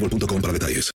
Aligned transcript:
boostmobile.com 0.00 0.40
para 0.40 0.52
detalles. 0.52 0.90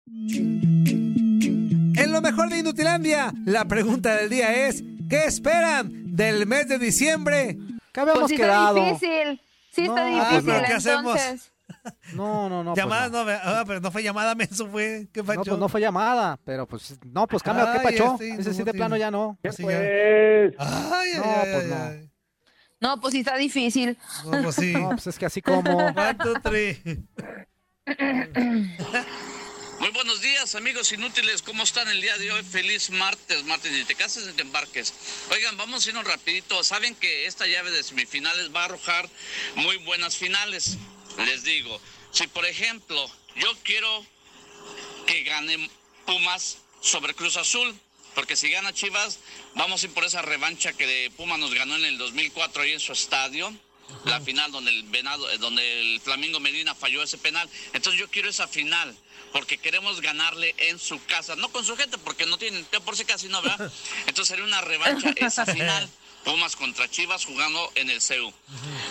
En 1.97 2.13
lo 2.13 2.21
mejor 2.21 2.49
de 2.51 2.59
Inutilandia, 2.59 3.33
la 3.45 3.65
pregunta 3.67 4.17
del 4.17 4.31
día 4.31 4.67
es: 4.69 4.83
¿qué 5.09 5.25
esperan 5.25 6.15
del 6.17 6.47
mes 6.47 6.69
de 6.69 6.79
diciembre? 6.79 7.59
¿Qué 7.93 8.01
habíamos 8.01 8.23
Pues 8.23 8.31
sí 8.31 8.37
quedado? 8.37 8.77
está 8.77 8.93
difícil. 8.93 9.41
Sí 9.73 9.83
está 9.83 10.09
No, 10.11 10.17
difícil, 10.17 10.45
pues, 10.45 10.63
¿qué 10.67 10.73
hacemos? 10.75 11.21
No, 12.15 12.49
no, 12.49 12.65
no. 12.65 12.75
pues 12.75 12.85
llamada 12.85 13.09
no. 13.09 13.25
no, 13.25 13.31
ah, 13.43 13.65
pero 13.67 13.81
no 13.81 13.91
fue 13.93 14.03
llamada, 14.03 14.35
menso 14.35 14.67
fue. 14.69 15.09
¿Qué 15.13 15.21
No, 15.21 15.27
pacho? 15.27 15.43
pues 15.45 15.59
no 15.59 15.69
fue 15.69 15.81
llamada, 15.81 16.39
pero 16.45 16.67
pues 16.67 16.99
no, 17.05 17.27
pues 17.29 17.43
cambia, 17.43 17.73
¿qué 17.73 17.81
pacho? 17.81 18.15
este 18.21 18.35
Ese 18.41 18.55
sí 18.55 18.63
de 18.65 18.73
plano 18.75 18.97
ya 18.97 19.11
no. 19.11 19.39
Ya. 19.43 19.51
Pues, 19.53 19.61
Ay, 19.61 20.53
ay, 20.59 21.13
No, 21.17 21.25
ay, 21.25 21.49
pues 21.53 21.65
ay, 21.65 21.71
no. 21.71 21.77
ay. 21.85 22.11
No, 22.81 23.01
pues 23.01 23.13
sí 23.13 23.21
está 23.21 23.37
difícil. 23.37 23.97
No, 24.25 24.43
pues 24.43 24.55
sí. 24.57 24.73
No, 24.73 24.89
pues 24.91 25.07
es 25.07 25.19
que 25.19 25.27
así 25.27 25.41
como. 25.43 25.61
One, 25.77 26.15
two, 26.15 26.35
three. 26.43 26.81
Muy 29.81 29.91
buenos 29.91 30.21
días, 30.21 30.55
amigos 30.55 30.93
inútiles. 30.93 31.43
¿Cómo 31.43 31.65
están 31.65 31.89
el 31.89 32.01
día 32.01 32.17
de 32.19 32.31
hoy? 32.31 32.43
Feliz 32.45 32.91
martes, 32.91 33.43
martes. 33.45 33.73
Ni 33.73 33.85
te 33.85 33.97
cases 33.97 34.27
ni 34.27 34.33
te 34.33 34.43
embarques. 34.43 34.95
Oigan, 35.31 35.57
vamos 35.57 35.85
a 35.85 35.89
irnos 35.89 36.05
rapidito. 36.05 36.63
Saben 36.63 36.95
que 36.95 37.27
esta 37.27 37.49
llave 37.49 37.73
de 37.73 37.83
semifinales 37.83 38.55
va 38.55 38.63
a 38.63 38.65
arrojar 38.67 39.09
muy 39.57 39.77
buenas 39.79 40.17
finales. 40.17 40.77
Les 41.27 41.43
digo, 41.43 41.81
si 42.13 42.29
por 42.29 42.47
ejemplo 42.47 43.11
yo 43.37 43.53
quiero 43.65 44.07
que 45.07 45.25
gane 45.25 45.69
Pumas 46.07 46.59
sobre 46.81 47.15
Cruz 47.15 47.37
Azul, 47.37 47.77
porque 48.15 48.37
si 48.37 48.51
gana 48.51 48.73
Chivas, 48.73 49.19
vamos 49.55 49.83
a 49.83 49.87
ir 49.87 49.93
por 49.93 50.05
esa 50.05 50.23
revancha 50.23 50.73
que 50.75 51.11
Pumas 51.17 51.41
nos 51.41 51.53
ganó 51.55 51.75
en 51.75 51.87
el 51.87 51.99
2004 51.99 52.63
ahí 52.63 52.73
en 52.73 52.81
su 52.81 52.93
estadio. 52.93 53.53
La 54.05 54.21
final 54.21 54.51
donde 54.53 54.71
el 54.71 54.83
Venado, 54.85 55.31
eh, 55.31 55.39
donde 55.39 55.81
el 55.81 56.01
Flamingo 56.01 56.41
Medina 56.41 56.75
falló 56.75 57.03
ese 57.03 57.19
penal. 57.19 57.49
Entonces 57.73 58.01
yo 58.01 58.09
quiero 58.11 58.29
esa 58.29 58.49
final 58.49 58.97
porque 59.33 59.59
queremos 59.59 60.01
ganarle 60.01 60.55
en 60.59 60.79
su 60.79 61.03
casa, 61.05 61.37
no 61.37 61.51
con 61.51 61.65
su 61.65 61.77
gente 61.77 61.99
porque 61.99 62.27
no 62.27 62.39
tienen, 62.39 62.65
por 62.85 62.97
si 62.97 63.05
casi 63.05 63.29
no, 63.29 63.43
¿verdad? 63.43 63.73
Entonces 64.07 64.29
sería 64.29 64.45
una 64.45 64.61
revancha 64.61 65.13
esa 65.17 65.47
final. 65.47 65.89
Pumas 66.25 66.55
contra 66.55 66.91
Chivas 66.91 67.25
jugando 67.25 67.73
en 67.77 67.89
el 67.89 68.03
CEU. 68.03 68.33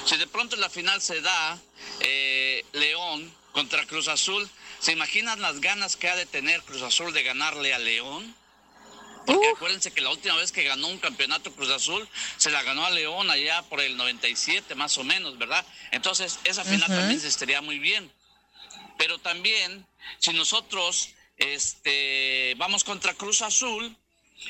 Si 0.05 0.17
de 0.17 0.25
pronto 0.25 0.55
la 0.55 0.69
final 0.69 0.99
se 0.99 1.21
da 1.21 1.59
eh, 1.99 2.65
León 2.73 3.31
contra 3.51 3.85
Cruz 3.85 4.07
Azul, 4.07 4.49
¿se 4.79 4.93
imaginan 4.93 5.39
las 5.39 5.61
ganas 5.61 5.95
que 5.95 6.09
ha 6.09 6.15
de 6.15 6.25
tener 6.25 6.63
Cruz 6.63 6.81
Azul 6.81 7.13
de 7.13 7.21
ganarle 7.21 7.73
a 7.73 7.79
León? 7.79 8.35
Porque 9.29 9.49
acuérdense 9.49 9.91
que 9.91 10.01
la 10.01 10.09
última 10.09 10.35
vez 10.35 10.51
que 10.51 10.63
ganó 10.63 10.87
un 10.87 10.97
campeonato 10.97 11.53
Cruz 11.53 11.69
Azul 11.69 12.07
se 12.37 12.49
la 12.49 12.63
ganó 12.63 12.83
a 12.85 12.89
León 12.89 13.29
allá 13.29 13.61
por 13.63 13.79
el 13.79 13.95
97 13.95 14.73
más 14.73 14.97
o 14.97 15.03
menos, 15.03 15.37
¿verdad? 15.37 15.63
Entonces 15.91 16.39
esa 16.45 16.63
final 16.63 16.87
también 16.87 17.19
se 17.19 17.27
estaría 17.27 17.61
muy 17.61 17.77
bien. 17.77 18.11
Pero 18.97 19.19
también 19.19 19.85
si 20.17 20.33
nosotros 20.33 21.09
este, 21.37 22.55
vamos 22.57 22.83
contra 22.83 23.13
Cruz 23.13 23.43
Azul, 23.43 23.95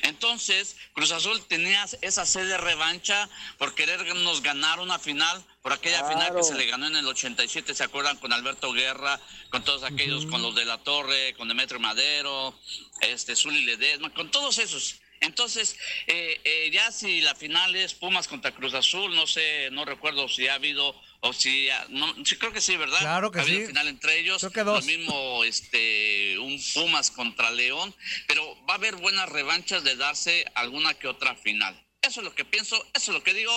entonces 0.03 0.77
Cruz 0.93 1.11
Azul 1.11 1.41
tenía 1.47 1.85
esa 2.01 2.25
sed 2.25 2.47
de 2.47 2.57
revancha 2.57 3.29
por 3.57 3.75
querernos 3.75 4.41
ganar 4.41 4.79
una 4.79 4.99
final, 4.99 5.43
por 5.61 5.73
aquella 5.73 6.07
final 6.07 6.35
que 6.35 6.43
se 6.43 6.55
le 6.55 6.65
ganó 6.65 6.87
en 6.87 6.95
el 6.95 7.07
87, 7.07 7.73
¿se 7.73 7.83
acuerdan? 7.83 8.17
Con 8.17 8.33
Alberto 8.33 8.71
Guerra, 8.71 9.19
con 9.49 9.63
todos 9.63 9.83
aquellos, 9.83 10.25
con 10.25 10.41
los 10.41 10.55
de 10.55 10.65
la 10.65 10.77
Torre, 10.77 11.33
con 11.35 11.47
Demetrio 11.47 11.79
Madero, 11.79 12.57
este, 13.01 13.35
Zuli 13.35 13.65
Ledesma, 13.65 14.13
con 14.13 14.31
todos 14.31 14.57
esos. 14.57 14.99
Entonces, 15.21 15.77
eh, 16.07 16.39
eh, 16.43 16.69
ya 16.71 16.91
si 16.91 17.21
la 17.21 17.35
final 17.35 17.75
es 17.75 17.93
Pumas 17.93 18.27
contra 18.27 18.51
Cruz 18.51 18.73
Azul, 18.73 19.13
no 19.15 19.27
sé, 19.27 19.69
no 19.71 19.83
recuerdo 19.83 20.29
si 20.29 20.47
ha 20.47 20.53
habido 20.53 20.95
o 21.21 21.33
si, 21.33 21.67
no, 21.89 22.13
sí 22.25 22.37
creo 22.37 22.53
que 22.53 22.61
sí, 22.61 22.77
¿verdad? 22.77 22.99
Claro 22.99 23.31
que 23.31 23.39
ha 23.39 23.41
habido 23.41 23.61
sí. 23.61 23.67
final 23.67 23.87
entre 23.87 24.19
ellos, 24.19 24.39
Creo 24.39 24.51
que 24.51 24.63
dos. 24.63 24.85
lo 24.85 24.97
mismo 24.97 25.43
este, 25.43 26.39
un 26.39 26.59
Pumas 26.73 27.11
contra 27.11 27.51
León, 27.51 27.93
pero 28.27 28.55
va 28.65 28.75
a 28.75 28.77
haber 28.77 28.95
buenas 28.95 29.27
revanchas 29.27 29.83
de 29.83 29.95
darse 29.95 30.45
alguna 30.55 30.93
que 30.93 31.07
otra 31.07 31.35
final. 31.35 31.75
Eso 32.01 32.21
es 32.21 32.23
lo 32.23 32.33
que 32.33 32.45
pienso, 32.45 32.77
eso 32.93 33.11
es 33.11 33.17
lo 33.17 33.23
que 33.23 33.33
digo. 33.33 33.51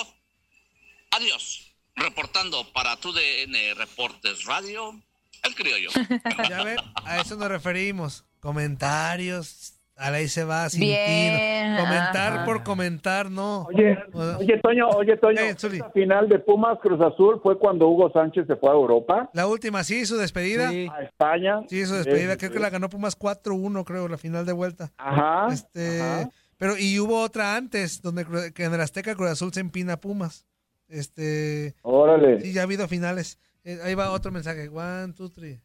Adiós. 1.11 1.69
Reportando 1.95 2.73
para 2.73 2.97
TUDN 2.97 3.75
Reportes 3.75 4.45
Radio, 4.45 4.99
el 5.43 5.55
criollo. 5.55 5.89
Ya 6.49 6.63
ven, 6.63 6.77
a 7.05 7.21
eso 7.21 7.35
nos 7.35 7.47
referimos. 7.47 8.25
Comentarios. 8.39 9.72
A 9.95 10.07
ahí 10.07 10.27
se 10.27 10.43
va 10.43 10.67
sin 10.69 10.81
Bien. 10.81 11.77
Comentar 11.77 12.33
ajá. 12.33 12.45
por 12.45 12.63
comentar, 12.63 13.29
no. 13.29 13.65
Oye, 13.65 13.95
oye, 14.39 14.59
Toño, 14.61 14.89
oye, 14.89 15.17
Toño, 15.17 15.39
Eh, 15.39 15.49
esta 15.49 15.89
final 15.91 16.27
de 16.27 16.39
Pumas 16.39 16.79
Cruz 16.81 16.99
Azul 16.99 17.39
fue 17.43 17.59
cuando 17.59 17.87
Hugo 17.87 18.11
Sánchez 18.11 18.47
se 18.47 18.55
fue 18.55 18.69
a 18.71 18.73
Europa, 18.73 19.29
La 19.33 19.45
última, 19.47 19.83
sí, 19.83 20.05
su 20.05 20.17
despedida. 20.17 20.69
Sí. 20.71 20.87
a 20.91 21.03
España. 21.03 21.61
Sí, 21.69 21.85
su 21.85 21.93
despedida. 21.93 22.33
Eh, 22.33 22.37
Creo 22.37 22.51
que 22.51 22.59
la 22.59 22.71
ganó 22.71 22.89
Pumas 22.89 23.15
4-1, 23.17 23.83
creo, 23.85 24.07
la 24.07 24.17
final 24.17 24.45
de 24.47 24.53
vuelta. 24.53 24.91
Ajá. 24.97 25.53
Este, 25.53 26.01
ajá. 26.01 26.29
pero 26.57 26.75
y 26.77 26.99
hubo 26.99 27.21
otra 27.21 27.55
antes, 27.55 28.01
donde 28.01 28.25
que 28.53 28.63
en 28.63 28.73
el 28.73 28.81
Azteca 28.81 29.13
Cruz 29.15 29.29
Azul 29.29 29.53
se 29.53 29.59
empina 29.59 29.93
a 29.93 29.99
Pumas. 29.99 30.47
Este, 30.87 31.75
Órale. 31.83 32.41
sí, 32.41 32.51
ya 32.51 32.61
ha 32.61 32.63
habido 32.63 32.87
finales. 32.87 33.39
Eh, 33.63 33.79
ahí 33.83 33.93
va 33.95 34.11
otro 34.11 34.31
mensaje. 34.31 34.69
One, 34.69 35.13
two, 35.13 35.29
three. 35.29 35.61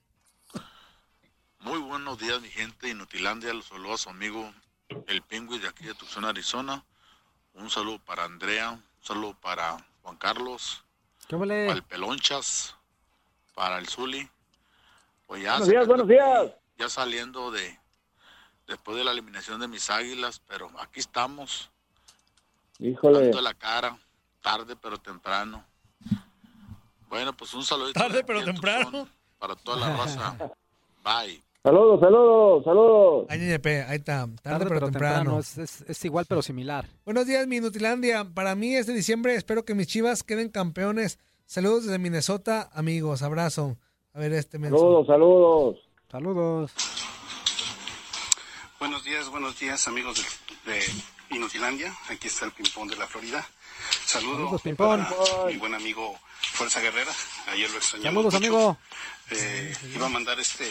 Muy 1.61 1.79
buenos 1.81 2.19
días, 2.19 2.41
mi 2.41 2.49
gente. 2.49 2.89
Inutilandia, 2.89 3.53
los 3.53 3.67
saludos 3.67 4.01
a 4.01 4.05
su 4.05 4.11
amigo 4.11 4.53
el 5.07 5.23
Pingüi 5.23 5.59
de 5.59 5.69
aquí 5.69 5.85
de 5.85 5.95
Tucson, 5.95 6.25
Arizona. 6.25 6.85
Un 7.55 7.69
saludo 7.71 7.99
para 7.99 8.25
Andrea, 8.25 8.71
un 8.71 8.83
saludo 9.03 9.35
para 9.35 9.77
Juan 10.03 10.17
Carlos, 10.17 10.85
¿Qué 11.27 11.35
huele? 11.37 11.67
para 11.67 11.77
el 11.77 11.83
Pelonchas, 11.83 12.75
para 13.55 13.79
el 13.79 13.89
Zuli. 13.89 14.29
Pues 15.27 15.43
ya, 15.43 15.53
Buenos 15.53 15.69
días, 15.69 15.87
buenos 15.87 16.09
días. 16.09 16.53
ya 16.79 16.89
saliendo 16.89 17.51
de 17.51 17.79
después 18.67 18.97
de 18.97 19.05
la 19.05 19.11
eliminación 19.13 19.61
de 19.61 19.69
mis 19.69 19.91
águilas, 19.91 20.41
pero 20.47 20.71
aquí 20.79 21.01
estamos, 21.01 21.71
Híjole. 22.79 23.21
dando 23.25 23.41
la 23.41 23.55
cara, 23.55 23.99
tarde 24.41 24.77
pero 24.77 24.99
temprano. 24.99 25.65
Bueno, 27.09 27.33
pues 27.37 27.53
un 27.55 27.65
saludo. 27.65 27.93
Tarde 27.93 28.23
pero 28.25 28.45
temprano. 28.45 29.09
para 29.39 29.57
toda 29.57 29.79
la 29.79 29.97
raza. 29.97 30.37
Bye. 31.03 31.43
Saludos, 31.69 32.01
saludos, 32.01 32.65
saludos. 32.65 33.27
Ay, 33.29 33.41
ñeñepe, 33.41 33.83
ahí 33.83 33.97
está. 33.99 34.21
Tarde, 34.21 34.41
Tarde 34.43 34.65
pero, 34.69 34.87
temprano. 34.87 35.39
Es, 35.39 35.59
es- 35.59 35.83
es 35.87 36.05
igual 36.07 36.25
pero 36.27 36.41
similar. 36.41 36.87
Buenos 37.05 37.27
días, 37.27 37.47
Minutilandia. 37.47 38.25
Para 38.25 38.55
mí 38.55 38.75
este 38.75 38.95
diciembre 38.95 39.35
espero 39.35 39.67
que 39.67 39.75
mis 39.75 39.87
chivas 39.87 40.23
queden 40.23 40.49
campeones. 40.49 41.19
Saludos 41.45 41.85
desde 41.85 41.99
Minnesota, 41.99 42.71
amigos. 42.73 43.21
Abrazo. 43.21 43.77
A 44.15 44.19
ver 44.19 44.33
este 44.33 44.59
mensaje. 44.59 44.81
Saludos, 44.81 45.07
saludos. 45.07 45.77
Saludos. 46.11 46.73
Buenos 48.81 49.05
días, 49.05 49.29
buenos 49.29 49.59
días 49.61 49.87
amigos 49.89 50.25
de, 50.65 50.73
de 50.73 50.81
Inutilandia. 51.37 51.93
Aquí 52.09 52.29
está 52.29 52.47
el 52.47 52.53
ping-pong 52.53 52.89
de 52.89 52.97
la 52.97 53.07
Florida. 53.07 53.47
Saludos 54.07 54.37
Saludos, 54.39 54.63
ping-pong. 54.63 55.03
para 55.05 55.47
mi 55.47 55.57
buen 55.59 55.75
amigo 55.75 56.15
Fuerza 56.55 56.81
Guerrera. 56.81 57.13
Ayer 57.53 57.71
lo 57.71 57.77
extrañamos 57.77 58.33
Saludos, 58.33 58.35
mucho. 58.35 58.57
amigo. 58.57 58.79
Eh, 59.33 59.75
iba 59.95 60.07
a 60.07 60.09
mandar 60.09 60.41
este 60.41 60.65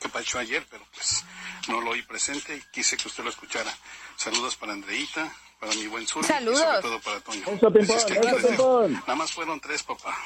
que 0.00 0.08
pacho 0.08 0.38
ayer, 0.38 0.66
pero 0.70 0.84
pues 0.94 1.24
no 1.68 1.80
lo 1.80 1.90
oí 1.90 2.02
presente. 2.02 2.62
Quise 2.72 2.96
que 2.96 3.08
usted 3.08 3.24
lo 3.24 3.30
escuchara. 3.30 3.72
Saludos 4.16 4.56
para 4.56 4.72
Andreita, 4.72 5.32
para 5.60 5.72
mi 5.74 5.86
buen 5.86 6.06
Zuli 6.06 6.26
Saludos. 6.26 6.60
y 6.60 6.64
sobre 6.64 6.82
todo 6.82 7.00
para 7.00 7.20
Toño. 7.20 7.44
Es 7.48 8.04
que. 8.04 8.20
Nada 8.20 9.14
más 9.14 9.32
fueron 9.32 9.60
tres, 9.60 9.82
papá. 9.82 10.16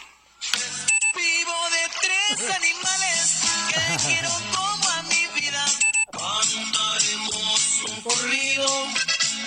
Vivo 1.14 1.54
de 1.70 1.88
tres 2.00 2.50
animales 2.50 3.40
que 3.68 4.08
quiero 4.08 4.30
como 4.56 4.88
a 4.90 5.02
mi 5.04 5.26
vida. 5.40 5.64
Cantaremos 6.12 7.82
un 7.88 8.02
corrido 8.02 8.86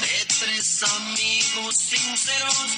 de 0.02 0.26
tres 0.40 0.84
amigos 0.84 1.76
sinceros. 1.76 2.78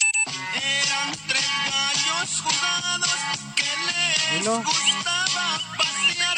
Eran 0.55 1.11
tres 1.27 1.45
gallos 1.71 2.41
jugados 2.41 3.09
que 3.55 3.71
les 3.87 4.45
gustaba 4.45 5.61
pasear. 5.77 6.37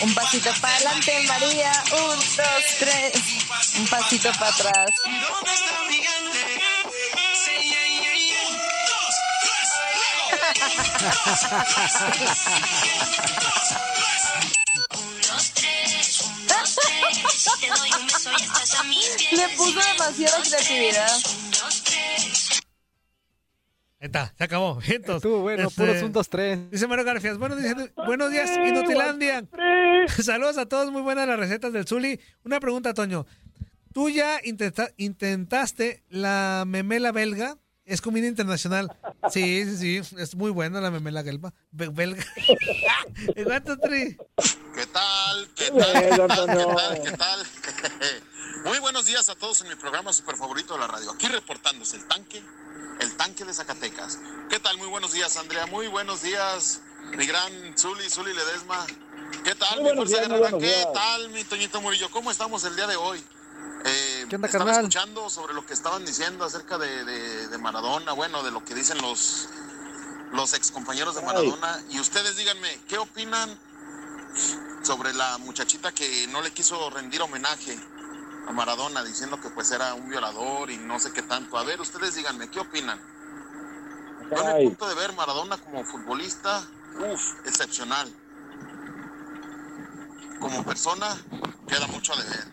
Un 0.00 0.14
pasito 0.14 0.50
para 0.60 0.74
adelante, 0.76 1.12
María. 1.26 1.72
Un, 1.92 2.18
dos, 2.18 2.64
tres. 2.78 3.12
Un 3.78 3.86
pasito 3.88 4.30
para 4.38 4.50
atrás. 4.50 4.90
Le 19.32 19.48
puso 19.56 19.80
demasiada 19.80 20.42
creatividad. 20.42 21.18
Está, 24.00 24.32
se 24.38 24.44
acabó. 24.44 24.76
Vientos. 24.76 25.16
Estuvo 25.16 25.40
bueno, 25.40 25.68
Este, 25.68 25.74
puros 25.74 26.02
un, 26.02 26.12
dos, 26.12 26.28
tres. 26.28 26.70
Dice 26.70 26.86
Mario 26.86 27.04
Garfias, 27.04 27.36
buenos 27.36 27.60
días, 27.60 27.74
buenos 27.96 28.30
días 28.30 28.50
Inutilandia. 28.56 29.44
Saludos 30.22 30.58
a 30.58 30.66
todos, 30.66 30.90
muy 30.92 31.02
buenas 31.02 31.26
las 31.28 31.38
recetas 31.38 31.72
del 31.72 31.86
Zuli. 31.86 32.20
Una 32.44 32.60
pregunta, 32.60 32.94
Toño. 32.94 33.26
¿Tú 33.92 34.08
ya 34.10 34.40
intenta- 34.44 34.92
intentaste 34.96 36.02
la 36.08 36.64
memela 36.66 37.12
belga? 37.12 37.56
Es 37.84 38.02
comida 38.02 38.26
internacional. 38.26 38.94
Sí, 39.30 39.64
sí, 39.64 40.02
sí, 40.04 40.16
es 40.18 40.34
muy 40.34 40.50
buena 40.50 40.80
la 40.80 40.90
memela 40.90 41.22
belga. 41.22 41.52
Be- 41.70 41.88
belga. 41.88 42.24
¿Cuánto, 43.44 43.78
Tri? 43.78 44.16
¿Qué 44.74 44.86
tal? 44.92 45.48
¿Qué 45.56 45.70
tal? 45.70 45.92
¿Qué 45.92 46.08
tal? 46.16 46.30
Antonio. 46.30 46.76
¿Qué 47.02 47.10
tal? 47.12 47.46
¿Qué 47.64 47.72
tal? 47.72 48.22
Muy 48.64 48.78
buenos 48.80 49.06
días 49.06 49.28
a 49.30 49.34
todos 49.36 49.60
en 49.62 49.68
mi 49.68 49.76
programa 49.76 50.12
super 50.12 50.36
favorito 50.36 50.74
de 50.74 50.80
la 50.80 50.86
radio. 50.88 51.12
Aquí 51.12 51.26
reportándose 51.28 51.96
el 51.96 52.06
tanque, 52.06 52.42
el 53.00 53.16
tanque 53.16 53.44
de 53.44 53.54
Zacatecas. 53.54 54.18
¿Qué 54.50 54.58
tal? 54.60 54.76
Muy 54.78 54.88
buenos 54.88 55.12
días, 55.12 55.36
Andrea. 55.38 55.66
Muy 55.66 55.86
buenos 55.86 56.22
días, 56.22 56.82
mi 57.16 57.24
gran 57.26 57.52
Zuli, 57.78 58.10
Zuli 58.10 58.34
Ledesma. 58.34 58.84
¿Qué 59.44 59.54
tal, 59.54 59.80
Muy 59.80 59.90
mi 59.90 59.96
fuerza 59.96 60.16
días, 60.16 60.28
guerrera? 60.28 60.58
¿Qué 60.58 60.86
tal, 60.92 61.28
mi 61.30 61.44
Toñito 61.44 61.80
Murillo? 61.80 62.10
¿Cómo 62.10 62.30
estamos 62.30 62.64
el 62.64 62.76
día 62.76 62.86
de 62.86 62.96
hoy? 62.96 63.22
Eh, 63.84 64.26
¿Qué 64.28 64.36
onda, 64.36 64.46
estaba 64.48 64.64
carnal? 64.64 64.80
escuchando 64.84 65.30
sobre 65.30 65.54
lo 65.54 65.64
que 65.64 65.72
estaban 65.74 66.04
diciendo 66.04 66.44
acerca 66.44 66.78
de, 66.78 67.04
de- 67.04 67.48
de 67.48 67.58
Maradona, 67.58 68.12
bueno, 68.12 68.42
de 68.42 68.50
lo 68.50 68.64
que 68.64 68.74
dicen 68.74 68.98
los, 69.00 69.48
los 70.32 70.52
ex 70.54 70.70
compañeros 70.70 71.14
de 71.14 71.20
Ay. 71.20 71.26
Maradona. 71.26 71.80
Y 71.90 72.00
ustedes 72.00 72.36
díganme, 72.36 72.80
¿qué 72.88 72.98
opinan 72.98 73.56
sobre 74.82 75.12
la 75.14 75.38
muchachita 75.38 75.92
que 75.92 76.26
no 76.28 76.42
le 76.42 76.50
quiso 76.50 76.90
rendir 76.90 77.22
homenaje 77.22 77.78
a 78.46 78.52
Maradona 78.52 79.02
diciendo 79.04 79.40
que 79.40 79.50
pues 79.50 79.70
era 79.70 79.94
un 79.94 80.08
violador 80.08 80.70
y 80.70 80.76
no 80.78 80.98
sé 80.98 81.12
qué 81.12 81.22
tanto? 81.22 81.58
A 81.58 81.64
ver, 81.64 81.80
ustedes 81.80 82.14
díganme, 82.14 82.48
¿qué 82.50 82.60
opinan? 82.60 83.00
Yo 84.30 84.40
en 84.42 84.46
el 84.48 84.54
Ay. 84.56 84.64
punto 84.66 84.88
de 84.88 84.94
ver 84.94 85.12
Maradona 85.14 85.56
como 85.58 85.84
futbolista, 85.84 86.66
uff, 86.98 87.34
excepcional. 87.46 88.12
Como 90.40 90.64
persona, 90.64 91.16
queda 91.68 91.86
mucho 91.88 92.12
a 92.12 92.16
deber. 92.16 92.46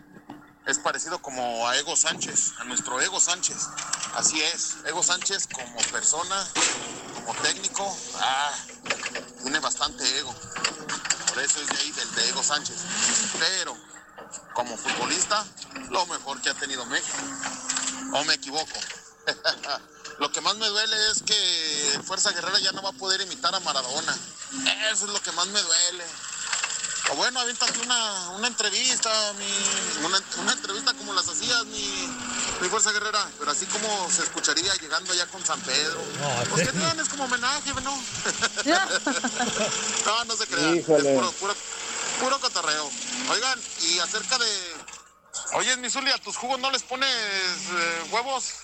Es 0.66 0.78
parecido 0.78 1.20
como 1.20 1.68
a 1.68 1.76
Ego 1.76 1.94
Sánchez, 1.96 2.52
a 2.58 2.64
nuestro 2.64 3.00
Ego 3.00 3.20
Sánchez. 3.20 3.68
Así 4.14 4.42
es, 4.42 4.76
Ego 4.86 5.02
Sánchez 5.02 5.46
como 5.52 5.76
persona, 5.92 6.46
como 7.14 7.32
técnico, 7.42 7.96
ah, 8.16 8.52
tiene 9.42 9.60
bastante 9.60 10.18
ego. 10.18 10.34
Por 11.28 11.38
eso 11.42 11.60
es 11.60 11.68
de 11.68 11.76
ahí 11.76 11.92
del 11.92 12.14
de 12.16 12.28
Ego 12.30 12.42
Sánchez. 12.42 12.76
Pero 13.38 13.76
como 14.54 14.76
futbolista, 14.76 15.44
lo 15.90 16.06
mejor 16.06 16.40
que 16.40 16.50
ha 16.50 16.54
tenido 16.54 16.84
México. 16.86 17.18
¿O 18.12 18.24
me 18.24 18.34
equivoco? 18.34 18.78
lo 20.18 20.32
que 20.32 20.40
más 20.40 20.56
me 20.56 20.66
duele 20.66 21.10
es 21.10 21.22
que 21.22 22.00
Fuerza 22.04 22.32
Guerrera 22.32 22.58
ya 22.58 22.72
no 22.72 22.82
va 22.82 22.90
a 22.90 22.92
poder 22.92 23.20
imitar 23.20 23.54
a 23.54 23.60
Maradona. 23.60 24.16
Eso 24.90 25.06
es 25.06 25.12
lo 25.12 25.20
que 25.20 25.32
más 25.32 25.46
me 25.46 25.60
duele. 25.60 26.04
O 27.12 27.14
bueno, 27.14 27.38
aviéntate 27.38 27.78
una, 27.80 28.30
una 28.30 28.48
entrevista, 28.48 29.10
mi, 29.34 29.46
una, 30.04 30.20
una 30.42 30.52
entrevista 30.52 30.92
como 30.94 31.12
las 31.12 31.28
hacías, 31.28 31.64
mi, 31.66 32.08
mi 32.60 32.68
Fuerza 32.68 32.90
Guerrera, 32.90 33.24
pero 33.38 33.52
así 33.52 33.64
como 33.66 34.10
se 34.10 34.24
escucharía 34.24 34.74
llegando 34.74 35.12
allá 35.12 35.26
con 35.26 35.44
San 35.44 35.60
Pedro. 35.60 36.02
Pues 36.50 36.66
que 36.66 36.72
tienes 36.72 37.08
como 37.08 37.24
homenaje, 37.24 37.72
¿no? 37.82 37.96
no, 40.06 40.24
no 40.24 40.36
se 40.36 40.46
crean, 40.48 40.76
Híjole. 40.76 41.10
es 41.10 41.14
puro, 41.16 41.30
puro, 41.32 41.54
puro 42.20 42.40
cotorreo. 42.40 42.90
Oigan, 43.30 43.60
y 43.82 43.98
acerca 44.00 44.36
de... 44.38 44.74
Oye, 45.52 45.76
mi 45.76 45.88
Zuli, 45.88 46.10
a 46.10 46.18
tus 46.18 46.36
jugos 46.36 46.58
no 46.58 46.72
les 46.72 46.82
pones 46.82 47.08
eh, 47.08 48.02
huevos. 48.10 48.54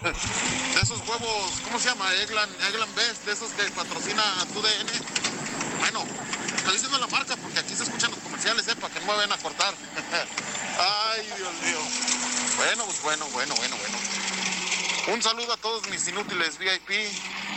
de 0.02 0.80
esos 0.80 1.00
huevos, 1.00 1.52
¿cómo 1.64 1.78
se 1.78 1.88
llama? 1.90 2.10
Eglan, 2.14 2.48
Eglan 2.68 2.94
Best, 2.94 3.26
de 3.26 3.32
esos 3.32 3.50
que 3.50 3.64
patrocina 3.72 4.22
tu 4.54 4.62
DN. 4.62 4.90
Bueno, 5.80 6.06
estoy 6.62 6.74
diciendo 6.74 6.98
la 6.98 7.08
marca 7.08 7.36
porque 7.36 7.58
aquí 7.58 7.74
se 7.74 7.82
escuchan 7.82 8.10
los 8.12 8.20
comerciales, 8.20 8.66
¿eh? 8.68 8.76
Para 8.76 8.94
que 8.94 9.00
no 9.00 9.06
me 9.06 9.14
vayan 9.14 9.32
a 9.32 9.38
cortar. 9.38 9.74
Ay, 10.78 11.26
Dios 11.36 11.52
mío. 11.62 11.78
Bueno, 12.56 12.84
pues 12.84 13.02
bueno, 13.02 13.26
bueno, 13.32 13.54
bueno, 13.56 13.76
bueno. 13.76 13.98
Un 15.12 15.20
saludo 15.20 15.52
a 15.52 15.56
todos 15.56 15.88
mis 15.90 16.06
inútiles 16.06 16.58
VIP, 16.58 17.10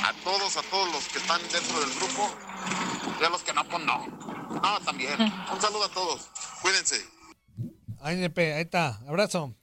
a 0.04 0.14
todos, 0.24 0.58
a 0.58 0.64
todos 0.64 0.92
los 0.92 1.04
que 1.08 1.20
están 1.20 1.40
dentro 1.52 1.80
del 1.80 1.94
grupo 1.94 2.36
y 3.22 3.24
a 3.24 3.30
los 3.30 3.44
que 3.44 3.54
no, 3.54 3.64
pues 3.66 3.84
no. 3.84 4.08
No, 4.62 4.80
también. 4.82 5.22
Un 5.22 5.62
saludo 5.62 5.86
a 5.86 5.90
todos. 5.90 6.28
Cuídense. 6.62 7.06
Ahí 8.02 8.24
está. 8.24 9.00
Abrazo. 9.08 9.54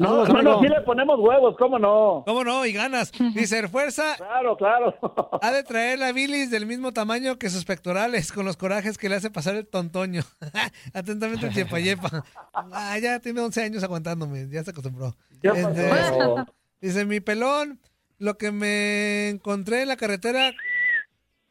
No, 0.00 0.24
hermano, 0.24 0.52
amigo. 0.52 0.62
sí 0.62 0.68
le 0.68 0.80
ponemos 0.80 1.18
huevos, 1.20 1.56
¿cómo 1.58 1.78
no? 1.78 2.22
¿Cómo 2.26 2.42
no? 2.42 2.64
Y 2.64 2.72
ganas. 2.72 3.12
Dice, 3.34 3.68
fuerza 3.68 4.16
Claro, 4.16 4.56
claro. 4.56 4.94
ha 5.42 5.50
de 5.52 5.62
traer 5.62 5.98
la 5.98 6.12
bilis 6.12 6.50
del 6.50 6.64
mismo 6.64 6.92
tamaño 6.92 7.38
que 7.38 7.50
sus 7.50 7.66
pectorales, 7.66 8.32
con 8.32 8.46
los 8.46 8.56
corajes 8.56 8.96
que 8.96 9.10
le 9.10 9.16
hace 9.16 9.30
pasar 9.30 9.56
el 9.56 9.66
tontoño. 9.66 10.22
Atentamente 10.94 11.48
el 11.48 11.52
yepa 11.52 11.80
yepa. 11.80 12.24
Ah, 12.54 12.98
ya 12.98 13.20
tiene 13.20 13.40
11 13.42 13.62
años 13.62 13.82
aguantándome, 13.82 14.48
ya 14.48 14.64
se 14.64 14.70
acostumbró. 14.70 15.14
¿Qué 15.42 15.48
Este? 15.48 15.90
Dice, 16.80 17.04
mi 17.04 17.20
pelón, 17.20 17.78
lo 18.18 18.38
que 18.38 18.52
me 18.52 19.28
encontré 19.28 19.82
en 19.82 19.88
la 19.88 19.96
carretera, 19.96 20.52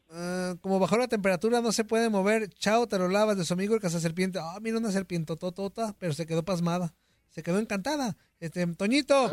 ah, 0.10 0.56
como 0.62 0.80
bajó 0.80 0.98
la 0.98 1.08
temperatura, 1.08 1.62
no 1.62 1.72
se 1.72 1.84
puede 1.84 2.10
mover. 2.10 2.50
Chao, 2.50 2.88
te 2.88 2.98
lo 2.98 3.10
lavas 3.10 3.38
de 3.38 3.46
su 3.46 3.54
amigo 3.54 3.76
el 3.76 3.82
cazaserpiente. 3.82 4.40
Ah, 4.42 4.58
mira 4.60 4.80
una 4.80 4.92
serpientototota, 4.92 5.96
pero 6.00 6.14
se 6.14 6.26
quedó 6.26 6.44
pasmada. 6.44 6.96
Se 7.30 7.44
quedó 7.44 7.60
encantada. 7.60 8.18
Este, 8.40 8.66
Toñito. 8.68 9.30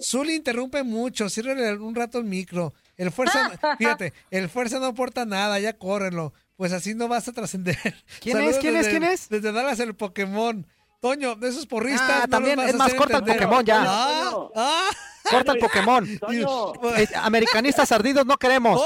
Zuli 0.00 0.34
interrumpe 0.34 0.82
mucho, 0.82 1.28
cierre 1.28 1.76
un 1.78 1.94
rato 1.94 2.18
el 2.18 2.24
micro. 2.24 2.74
El 2.96 3.12
fuerza, 3.12 3.50
fíjate, 3.78 4.12
el 4.30 4.48
fuerza 4.48 4.78
no 4.78 4.86
aporta 4.86 5.24
nada, 5.24 5.58
ya 5.60 5.78
córrenlo. 5.78 6.32
pues 6.56 6.72
así 6.72 6.94
no 6.94 7.08
vas 7.08 7.28
a 7.28 7.32
trascender. 7.32 7.76
¿Quién 8.20 8.36
Saludos 8.36 8.56
es? 8.56 8.60
¿Quién 8.60 8.76
es? 8.76 8.88
¿Quién 8.88 9.04
es? 9.04 9.28
Desde 9.28 9.52
Dallas 9.52 9.80
el 9.80 9.94
Pokémon. 9.94 10.66
Toño, 11.00 11.36
de 11.36 11.48
esos 11.48 11.66
porristas. 11.66 12.10
Ah, 12.10 12.20
no 12.22 12.28
también, 12.28 12.56
los 12.56 12.64
vas 12.64 12.74
es 12.74 12.74
a 12.74 12.78
más, 12.78 12.94
corta 12.94 13.18
el. 13.18 13.24
Pokémon 13.24 13.64
ya. 13.64 13.84
Ah, 13.86 14.48
ah. 14.56 14.90
Corta 15.30 15.52
el 15.52 15.58
Pokémon. 15.58 16.06
Eh, 16.06 17.06
americanistas 17.16 17.90
ardidos 17.92 18.26
no 18.26 18.36
queremos. 18.36 18.80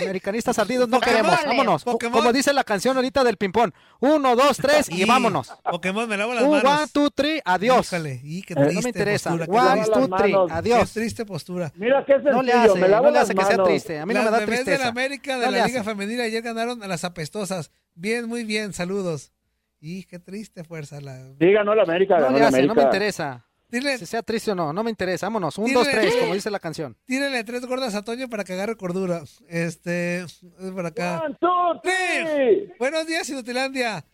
Americanistas 0.00 0.58
ardidos 0.58 0.88
no 0.88 0.98
Pokémon. 1.00 1.22
queremos. 1.22 1.44
Vámonos. 1.46 1.84
Pokémon. 1.84 2.18
Como 2.20 2.32
dice 2.32 2.52
la 2.52 2.64
canción 2.64 2.96
ahorita 2.96 3.24
del 3.24 3.36
ping-pong. 3.36 3.72
Uno, 4.00 4.36
dos, 4.36 4.56
tres 4.56 4.88
y 4.90 5.02
Y- 5.02 5.04
vámonos. 5.04 5.52
Pokémon, 5.64 6.08
me 6.08 6.16
lavo 6.16 6.34
las 6.34 6.44
manos. 6.46 6.64
one, 6.64 6.86
two, 6.92 7.10
three, 7.10 7.40
adiós. 7.44 7.90
Y 8.22 8.42
qué 8.42 8.54
Eh, 8.54 8.56
no 8.56 8.62
me 8.62 8.68
triste 8.70 8.88
interesa. 8.90 9.30
postura, 9.30 9.62
One, 9.62 9.82
triste. 9.82 9.92
two, 10.00 10.16
three, 10.16 10.34
adiós. 10.50 10.92
Qué 10.92 11.00
triste 11.00 11.24
postura. 11.26 11.72
Mira 11.76 12.04
qué 12.04 12.18
No 12.18 12.42
le 12.42 12.52
sencillo, 12.52 12.72
hace, 12.72 12.80
me 12.80 12.88
lavo 12.88 13.04
no 13.06 13.10
le 13.12 13.18
hace 13.18 13.34
que 13.34 13.44
sea 13.44 13.62
triste. 13.64 13.98
A 13.98 14.06
mí 14.06 14.14
no 14.14 14.20
Las 14.20 14.26
me 14.26 14.30
da 14.32 14.38
bebés 14.40 14.58
de 14.60 14.64
tristeza. 14.64 14.84
la 14.84 14.90
América 14.90 15.38
de 15.38 15.46
No 15.46 15.52
la. 15.52 15.66
Liga 15.66 15.84
Femenil 15.84 16.20
ayer 16.20 16.42
ganaron 16.42 16.82
a 16.82 16.86
las 16.88 17.04
apestosas. 17.04 17.70
Bien, 17.94 18.26
muy 18.28 18.44
bien, 18.44 18.72
saludos. 18.72 19.32
Y 19.80 20.04
qué 20.04 20.18
triste 20.18 20.62
fuerza 20.64 21.00
la. 21.00 21.16
Sí, 21.38 21.52
ganó 21.52 21.74
la 21.74 21.82
América, 21.84 22.16
No 22.18 22.24
ganó 22.26 22.38
la 22.38 22.48
hace, 22.48 22.58
no 22.62 22.74
me 22.74 22.82
América. 22.82 22.82
interesa. 22.82 23.46
Dile- 23.70 23.98
Si 23.98 24.06
sea 24.06 24.22
triste 24.22 24.50
o 24.50 24.54
no, 24.54 24.72
no 24.72 24.82
me 24.82 24.90
interesa. 24.90 25.26
Vámonos. 25.26 25.56
Un, 25.58 25.72
dos, 25.72 25.88
tres, 25.88 26.14
como 26.16 26.34
dice 26.34 26.50
la 26.50 26.58
canción. 26.60 26.96
Tírenle 27.06 27.44
tres 27.44 27.64
gordas 27.66 27.94
a 27.94 28.02
Toño 28.02 28.28
para 28.28 28.44
que 28.44 28.52
agarre 28.54 28.76
cordura. 28.76 29.22
Este, 29.48 30.20
es 30.22 30.40
por 30.74 30.84
acá. 30.86 31.22
One, 31.24 31.36
two, 31.40 31.80
three. 31.82 32.72
Buenos 32.78 33.06
días, 33.06 33.28
Inutilandia. 33.30 34.04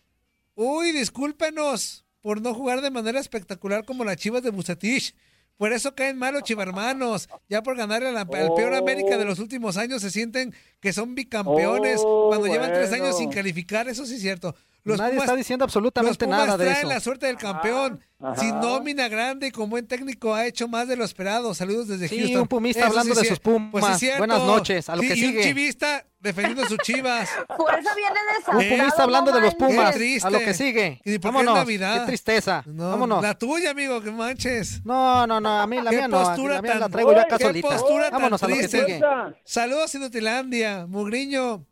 Uy, 0.55 0.91
discúlpenos 0.91 2.05
por 2.21 2.41
no 2.41 2.53
jugar 2.53 2.81
de 2.81 2.91
manera 2.91 3.19
espectacular 3.19 3.85
como 3.85 4.03
las 4.03 4.17
chivas 4.17 4.43
de 4.43 4.49
Bucetich. 4.49 5.15
Por 5.55 5.73
eso 5.73 5.95
caen 5.95 6.17
malos 6.17 6.43
chivarmanos. 6.43 7.27
Ya 7.49 7.63
por 7.63 7.75
ganarle 7.75 8.09
al 8.09 8.27
peor 8.27 8.75
América 8.75 9.17
de 9.17 9.25
los 9.25 9.39
últimos 9.39 9.75
años 9.77 10.01
se 10.03 10.11
sienten 10.11 10.53
que 10.79 10.93
son 10.93 11.15
bicampeones 11.15 12.01
Oh, 12.03 12.27
cuando 12.29 12.45
llevan 12.47 12.73
tres 12.73 12.91
años 12.93 13.17
sin 13.17 13.31
calificar. 13.31 13.87
Eso 13.89 14.05
sí 14.05 14.15
es 14.15 14.21
cierto. 14.21 14.55
Los 14.87 14.97
Nadie 14.99 15.13
Pumas- 15.15 15.23
está 15.25 15.35
diciendo 15.35 15.65
los 15.65 15.69
absolutamente 15.69 16.25
Pumas 16.25 16.39
nada 16.45 16.57
de 16.57 16.65
traen 16.65 16.79
eso. 16.79 16.87
la 16.87 16.99
suerte 16.99 17.25
del 17.27 17.37
campeón. 17.37 18.03
Ajá. 18.19 18.35
Sin 18.37 18.59
nómina 18.59 19.07
grande 19.09 19.45
y 19.47 19.51
con 19.51 19.69
buen 19.69 19.85
técnico 19.87 20.33
ha 20.33 20.47
hecho 20.47 20.67
más 20.67 20.87
de 20.87 20.95
lo 20.95 21.03
esperado. 21.05 21.53
Saludos 21.53 21.87
desde 21.87 22.07
Sí, 22.07 22.17
Houston. 22.19 22.41
un 22.41 22.47
pumista 22.47 22.79
Eso 22.81 22.89
hablando 22.89 23.13
sí 23.13 23.21
de 23.21 23.27
sus 23.27 23.39
Pumas. 23.39 23.69
Pues 23.71 23.97
sí. 23.99 24.09
Buenas 24.17 24.41
noches, 24.43 24.89
a 24.89 24.95
lo 24.95 25.03
Sí, 25.03 25.07
que 25.09 25.13
y 25.13 25.17
sigue. 25.17 25.37
un 25.37 25.43
chivista 25.43 26.03
defendiendo 26.19 26.65
sus 26.65 26.79
chivas. 26.79 27.29
Por 27.57 27.77
eso 27.77 27.89
viene 27.95 28.09
Un 28.11 28.37
desatado. 28.39 28.57
pumista 28.77 29.03
hablando 29.03 29.31
de 29.31 29.41
los 29.41 29.53
no. 29.59 29.67
Pumas. 29.67 29.91
Qué 29.91 29.97
triste. 29.99 30.27
A 30.27 30.31
lo 30.31 30.39
que 30.39 30.53
sigue. 30.55 30.87
¿Y 30.87 30.93
por 30.95 31.03
qué 31.05 31.15
es 31.15 31.21
Vámonos. 31.21 31.55
Navidad? 31.55 31.99
Qué 32.01 32.05
tristeza. 32.07 32.63
No, 32.65 32.89
Vámonos. 32.89 33.21
La 33.21 33.37
tuya, 33.37 33.69
amigo, 33.69 34.01
que 34.01 34.09
manches. 34.09 34.83
No, 34.83 35.27
no, 35.27 35.39
no. 35.39 35.59
A 35.61 35.67
mí 35.67 35.79
la 35.79 35.91
¿Qué 35.91 35.97
mía 35.97 36.07
no. 36.07 36.23
postura 36.23 36.55
La 36.55 36.61
mía 36.63 36.71
tan- 36.71 36.79
la 36.81 36.89
traigo 36.89 37.13
yo 37.13 37.19
acá 37.21 37.37
qué 37.37 37.43
solita. 37.45 37.67
postura 37.69 38.03
tan 38.05 38.13
Vámonos 38.13 38.41
a 38.41 38.47
lo 38.47 38.55
que 38.55 38.67
sigue. 38.67 38.99
Saludos, 39.43 39.93
Inutilandia. 39.93 40.87
Mugriño, 40.87 41.67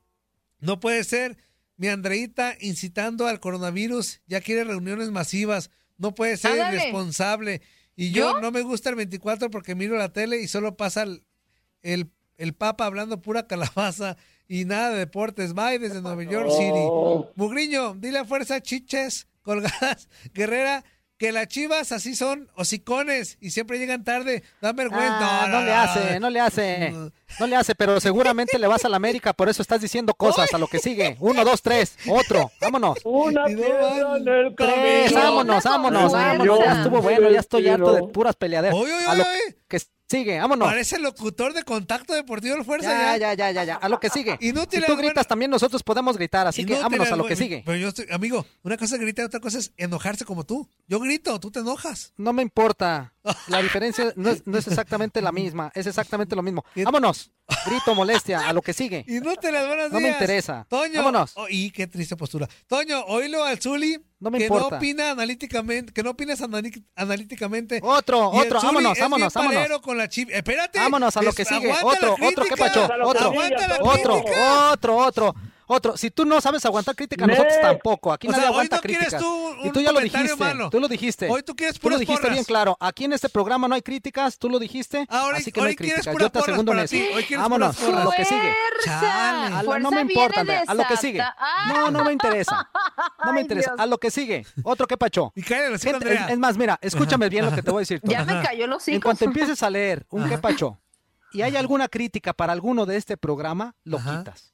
no 0.60 0.80
puede 0.80 1.04
ser. 1.04 1.38
Mi 1.78 1.88
Andreita 1.88 2.56
incitando 2.62 3.28
al 3.28 3.40
coronavirus. 3.40 4.22
Ya 4.28 4.42
quiere 4.42 4.64
reuniones 4.64 5.12
masivas. 5.12 5.72
No 5.98 6.16
puede 6.16 6.38
ser 6.38 6.52
Ándale. 6.54 6.78
irresponsable. 6.78 7.62
Y 7.96 8.12
yo, 8.12 8.32
¿Yo? 8.34 8.42
no 8.42 8.52
me 8.52 8.62
gusta 8.62 8.90
el 8.90 8.96
24 8.96 9.50
porque 9.50 9.76
miro 9.76 9.98
la 9.98 10.12
tele 10.12 10.42
y 10.42 10.48
solo 10.48 10.76
pasa 10.78 11.04
el, 11.04 11.24
el, 11.82 12.12
el 12.38 12.54
Papa 12.54 12.86
hablando 12.86 13.22
pura 13.22 13.48
calabaza 13.48 14.18
y 14.48 14.66
nada 14.66 14.92
de 14.92 15.00
deportes. 15.00 15.54
Bye 15.54 15.80
desde 15.80 16.02
Nueva 16.02 16.24
York. 16.24 16.50
City. 16.52 17.32
Mugriño, 17.36 17.96
dile 17.96 18.20
a 18.20 18.26
fuerza 18.26 18.62
chiches 18.62 19.28
colgadas. 19.42 20.10
Guerrera, 20.34 20.84
que 21.18 21.32
las 21.32 21.48
chivas 21.48 21.92
así 21.92 22.16
son 22.16 22.50
hocicones 22.56 23.38
y 23.40 23.52
siempre 23.52 23.78
llegan 23.80 24.04
tarde. 24.04 24.44
Dan 24.62 24.76
vergüenza. 24.76 25.44
Ah, 25.44 25.48
no, 25.48 25.62
le 25.62 25.72
hace, 25.72 26.20
no 26.20 26.30
le 26.30 26.40
hace. 26.40 26.94
No 27.40 27.48
le 27.48 27.56
hace, 27.56 27.74
pero 27.76 28.00
seguramente 28.00 28.60
le 28.60 28.68
vas 28.68 28.84
a 28.86 28.90
la 28.90 28.98
América, 28.98 29.34
por 29.34 29.50
eso 29.50 29.62
estás 29.62 29.82
diciendo 29.82 30.14
cosas 30.14 30.54
a 30.54 30.58
lo 30.58 30.68
que 30.68 30.80
sigue. 30.80 31.16
Uno, 31.20 31.44
dos, 31.46 31.62
tres, 31.62 31.98
otro. 32.10 32.52
Vámonos. 32.62 32.98
Una 33.04 33.46
piedra 33.46 34.18
en 34.18 34.28
el 34.28 34.56
Tres, 34.56 35.12
camino. 35.12 35.20
vámonos, 35.22 35.64
vámonos, 35.64 36.12
vámonos. 36.12 36.60
Ya 36.60 36.72
estuvo 36.74 37.02
bueno, 37.02 37.30
ya 37.30 37.40
estoy 37.40 37.68
harto 37.70 37.94
de 37.94 38.04
puras 38.04 38.36
peleaderas. 38.36 38.76
Oye, 38.78 38.94
oye, 38.94 39.08
oye. 39.22 39.58
que 39.68 39.80
sigue, 40.10 40.40
vámonos. 40.40 40.68
Parece 40.68 41.00
locutor 41.00 41.54
de 41.54 41.64
contacto 41.64 42.14
deportivo 42.14 42.56
del 42.56 42.66
Fuerza. 42.66 42.90
Ya, 42.90 43.18
Ya, 43.18 43.34
ya, 43.34 43.52
ya, 43.52 43.64
ya. 43.64 43.76
A 43.76 43.90
lo 43.90 44.00
que 44.00 44.10
sigue. 44.10 44.38
Inútiles, 44.42 44.86
si 44.86 44.92
tú 44.92 44.94
bueno. 44.96 45.08
gritas, 45.08 45.28
también 45.28 45.52
nosotros 45.52 45.84
podemos 45.84 46.18
gritar, 46.18 46.48
así 46.48 46.66
que 46.66 46.76
vámonos 46.80 47.12
a 47.12 47.16
lo 47.16 47.26
que 47.26 47.36
sigue. 47.36 47.64
Pero 47.66 47.78
yo 47.78 47.88
estoy, 47.90 48.06
amigo, 48.12 48.46
una 48.64 48.78
cosa 48.78 48.96
es 48.96 49.02
gritar, 49.02 49.26
otra 49.26 49.40
cosa 49.40 49.58
es 49.60 49.74
enojarse 49.78 50.26
como 50.26 50.46
tú. 50.46 50.70
Yo 50.88 51.00
grito, 51.00 51.40
tú 51.40 51.52
te 51.52 51.60
enojas. 51.60 52.14
No 52.18 52.34
me 52.34 52.42
importa. 52.42 53.15
La 53.48 53.62
diferencia 53.62 54.14
no 54.16 54.30
es, 54.30 54.46
no 54.46 54.58
es 54.58 54.68
exactamente 54.68 55.22
la 55.22 55.32
misma, 55.32 55.72
es 55.74 55.88
exactamente 55.88 56.36
lo 56.36 56.44
mismo. 56.44 56.64
Vámonos. 56.76 57.32
Grito, 57.66 57.94
molestia, 57.96 58.48
a 58.48 58.54
lo 58.54 58.62
que 58.62 58.74
sigue. 58.74 59.04
Inútiles, 59.08 59.68
buenos 59.68 59.92
No 59.92 60.00
me 60.00 60.10
interesa. 60.10 60.66
Toño. 60.70 60.98
Vámonos. 60.98 61.34
oh, 61.36 61.48
y 61.50 61.70
qué 61.72 61.88
triste 61.88 62.16
postura. 62.16 62.48
Toño, 62.68 63.04
oílo 63.06 63.44
al 63.44 63.60
Zuli. 63.62 63.98
No 64.20 64.32
me 64.32 64.38
que 64.40 64.46
importa. 64.46 64.70
no 64.72 64.78
opina 64.78 65.12
analíticamente, 65.12 65.94
que 65.94 66.02
no 66.02 66.12
opinas 66.12 66.40
analíticamente. 66.96 67.80
Otro, 67.84 68.32
Y 68.34 68.40
otro, 68.40 68.62
vámonos, 68.62 68.98
vámonos, 68.98 69.34
vámonos. 69.34 69.82
con 69.82 69.98
la 69.98 70.06
chiv- 70.10 70.30
Espérate. 70.32 70.80
Vámonos 70.80 71.16
a 71.18 71.22
lo 71.22 71.34
que 71.34 71.46
sigue. 71.46 71.72
Otro, 71.84 72.16
otro, 72.22 72.46
¿qué 72.46 72.56
pacho? 72.58 72.86
Otro, 73.04 73.34
otro, 73.82 74.24
otro, 74.72 74.96
otro, 74.98 75.36
otro. 75.68 75.98
Si 75.98 76.12
tú 76.12 76.26
no 76.26 76.40
sabes 76.42 76.66
aguantar 76.66 76.96
crítica, 76.96 77.26
nosotros 77.28 77.54
tampoco. 77.62 78.14
Aquí 78.14 78.28
O 78.28 78.32
nadie 78.32 78.44
sea, 78.44 78.50
hoy 78.52 78.56
aguanta 78.56 78.76
no 78.78 78.82
quieres 78.82 78.98
críticas. 79.10 79.22
tú 79.22 79.56
y 79.64 79.72
tú 79.72 79.80
ya 79.82 79.92
lo 79.92 80.00
dijiste. 80.00 80.36
malo. 80.36 80.70
Tú 80.70 80.80
lo 80.80 80.88
dijiste. 80.88 81.30
Hoy 81.30 81.44
tú 81.44 81.56
quieres 81.56 81.76
Tú 81.76 81.80
lo 81.80 81.84
puras 81.96 82.00
dijiste 82.00 82.22
porras. 82.22 82.34
bien 82.36 82.44
claro. 82.46 82.78
Aquí 82.80 83.06
en 83.06 83.14
este 83.14 83.30
programa 83.30 83.68
no 83.68 83.76
hay 83.76 83.82
críticas. 83.82 84.38
Tú 84.38 84.50
lo 84.50 84.60
dijiste. 84.60 85.06
Ahora- 85.10 85.38
así 85.38 85.52
que 85.52 85.60
no 85.60 85.66
hoy 85.66 85.70
hay 85.72 85.76
críticas. 85.76 86.08
puras 86.08 86.22
Yo 86.22 86.30
te 86.30 86.42
segundo 86.42 86.72
en 86.74 86.80
eso. 86.80 86.96
Hoy 87.16 87.26
Vámonos 87.36 87.76
puras 87.78 88.02
a 88.02 88.04
lo 88.04 88.12
que 88.12 88.26
sigue. 88.26 88.54
A 88.90 89.64
lo- 89.64 89.80
no 89.80 89.92
me 89.92 90.02
importa, 90.02 90.42
Andrea. 90.42 90.64
A 90.68 90.74
lo 90.74 90.84
que 90.88 90.98
sigue. 90.98 91.22
Ah. 91.22 91.34
No, 91.68 91.92
no 91.92 92.04
me 92.04 92.12
interesa. 92.14 92.70
No 93.24 93.34
me 93.34 93.42
interesa. 93.42 93.74
A 93.78 93.86
lo 93.86 93.98
que 93.98 94.12
sigue. 94.12 94.46
Otro 94.64 94.88
que 94.88 94.98
pacho. 94.98 95.32
Y 95.36 95.42
cállate, 95.42 95.90
Andrea. 95.90 96.28
es, 96.30 96.38
más, 96.38 96.58
mira, 96.58 96.78
escúchame 96.82 97.30
bien 97.30 97.46
lo 97.46 97.54
que 97.54 97.62
te 97.62 97.72
voy 97.72 97.80
a 97.80 97.82
decir. 97.82 98.02
Ya 98.16 98.24
me 98.24 98.42
cayó 98.42 98.68
los 98.68 98.88
En 98.88 98.96
hijos. 98.96 99.04
cuanto 99.04 99.26
empieces 99.26 99.62
a 99.64 99.70
leer 99.70 100.06
un 100.10 100.30
que 100.30 100.38
pacho 100.38 100.80
y 101.34 101.42
hay 101.42 101.56
alguna 101.58 101.88
crítica 101.90 102.34
para 102.34 102.54
alguno 102.54 102.86
de 102.86 102.96
este 102.98 103.18
programa, 103.18 103.76
lo 103.84 103.98
quitas. 103.98 104.54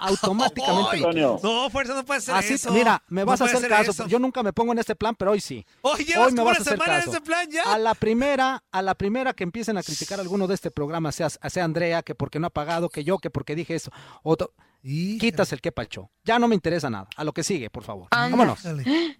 Automáticamente. 0.00 1.20
No, 1.42 1.70
fuerza, 1.70 1.94
no 1.94 2.04
puede 2.04 2.18
hacer 2.18 2.34
Así, 2.34 2.54
eso. 2.54 2.72
mira, 2.72 3.02
me 3.08 3.22
No 3.22 3.26
vas 3.26 3.40
a 3.40 3.44
puede 3.44 3.56
hacer 3.58 3.68
caso. 3.70 3.90
eso. 3.90 4.06
Yo 4.06 4.18
nunca 4.18 4.42
me 4.42 4.52
pongo 4.52 4.72
en 4.72 4.78
este 4.78 4.94
plan, 4.96 5.14
pero 5.14 5.32
hoy 5.32 5.40
sí. 5.40 5.64
Hoy 5.82 6.06
hoy 6.18 6.32
me 6.32 6.42
vas 6.42 6.58
a 6.58 6.62
hacer 6.62 6.78
caso. 6.78 7.10
ese 7.10 7.20
plan 7.20 7.48
ya. 7.50 7.62
A 7.72 7.78
la 7.78 7.94
primera, 7.94 8.62
a 8.72 8.82
la 8.82 8.94
primera 8.94 9.32
que 9.34 9.44
empiecen 9.44 9.76
a 9.78 9.82
criticar 9.82 10.18
a 10.18 10.22
alguno 10.22 10.46
de 10.46 10.54
este 10.54 10.70
programa, 10.70 11.12
sea, 11.12 11.28
sea 11.30 11.64
Andrea, 11.64 12.02
que 12.02 12.14
porque 12.14 12.38
no 12.38 12.46
ha 12.48 12.50
pagado, 12.50 12.88
que 12.88 13.04
yo, 13.04 13.18
que 13.18 13.30
porque 13.30 13.54
dije 13.54 13.74
eso, 13.74 13.90
otro, 14.22 14.52
quitas 14.82 15.52
el 15.52 15.60
que 15.60 15.72
pacho. 15.72 16.10
Ya 16.24 16.38
no 16.38 16.48
me 16.48 16.54
interesa 16.54 16.90
nada. 16.90 17.08
A 17.16 17.24
lo 17.24 17.32
que 17.32 17.42
sigue, 17.42 17.70
por 17.70 17.84
favor. 17.84 18.08
Anda. 18.10 18.36
Vámonos. 18.36 18.64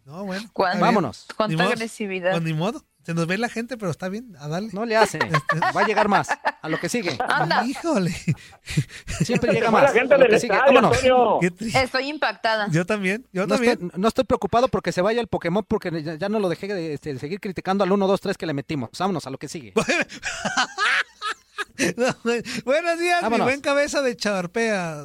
No, 0.05 0.25
bueno. 0.25 0.49
¿Cuánta- 0.53 0.75
está 0.77 0.79
bien. 0.79 0.81
Vámonos. 0.81 1.27
cuánta 1.37 1.65
agresividad. 1.65 2.31
Pues 2.33 2.43
ni 2.43 2.55
modo. 2.55 2.85
Se 3.03 3.15
nos 3.15 3.27
ve 3.27 3.39
la 3.39 3.49
gente, 3.49 3.77
pero 3.79 3.91
está 3.91 4.09
bien. 4.09 4.37
A 4.39 4.47
darle. 4.49 4.69
No 4.73 4.85
le 4.85 4.95
hace. 4.97 5.19
Va 5.77 5.81
a 5.81 5.87
llegar 5.87 6.09
más. 6.09 6.29
A 6.63 6.69
lo 6.69 6.79
que 6.79 6.89
sigue. 6.91 7.17
Anda. 7.29 7.65
Híjole. 7.67 8.15
Siempre 9.25 9.53
llega 9.55 9.71
más. 9.71 9.83
la 9.85 9.89
gente 9.93 10.15
A 10.15 10.19
lo 10.19 10.25
del 10.25 10.33
que 10.33 10.41
sigue. 10.41 10.55
estadio. 10.55 11.41
Estoy 11.75 12.09
impactada. 12.09 12.69
Yo 12.71 12.85
también. 12.85 13.27
Yo 13.33 13.43
No 13.47 13.55
también. 13.55 13.73
estoy, 13.73 13.91
no 13.97 14.09
estoy 14.09 14.25
preocupado 14.25 14.69
porque 14.69 14.93
se 14.93 15.01
vaya 15.01 15.21
el 15.21 15.29
Pokémon 15.29 15.65
porque 15.67 16.03
ya, 16.03 16.17
ya 16.17 16.29
no 16.29 16.39
lo 16.39 16.49
dejé 16.51 16.69
de, 16.69 16.93
este, 16.95 17.15
de 17.15 17.19
seguir 17.19 17.41
criticando 17.41 17.85
al 17.85 17.91
1, 17.93 18.07
2, 18.07 18.21
3 18.21 18.37
que 18.37 18.47
le 18.47 18.53
metimos. 18.53 18.91
Vámonos 18.99 19.27
a 19.27 19.31
lo 19.31 19.39
que 19.39 19.49
sigue. 19.49 19.73
No. 21.97 22.15
Buenos 22.67 22.99
días, 22.99 23.23
Vámonos. 23.23 23.39
mi 23.47 23.53
buen 23.53 23.61
cabeza 23.63 24.03
de 24.03 24.15
charpea. 24.15 25.05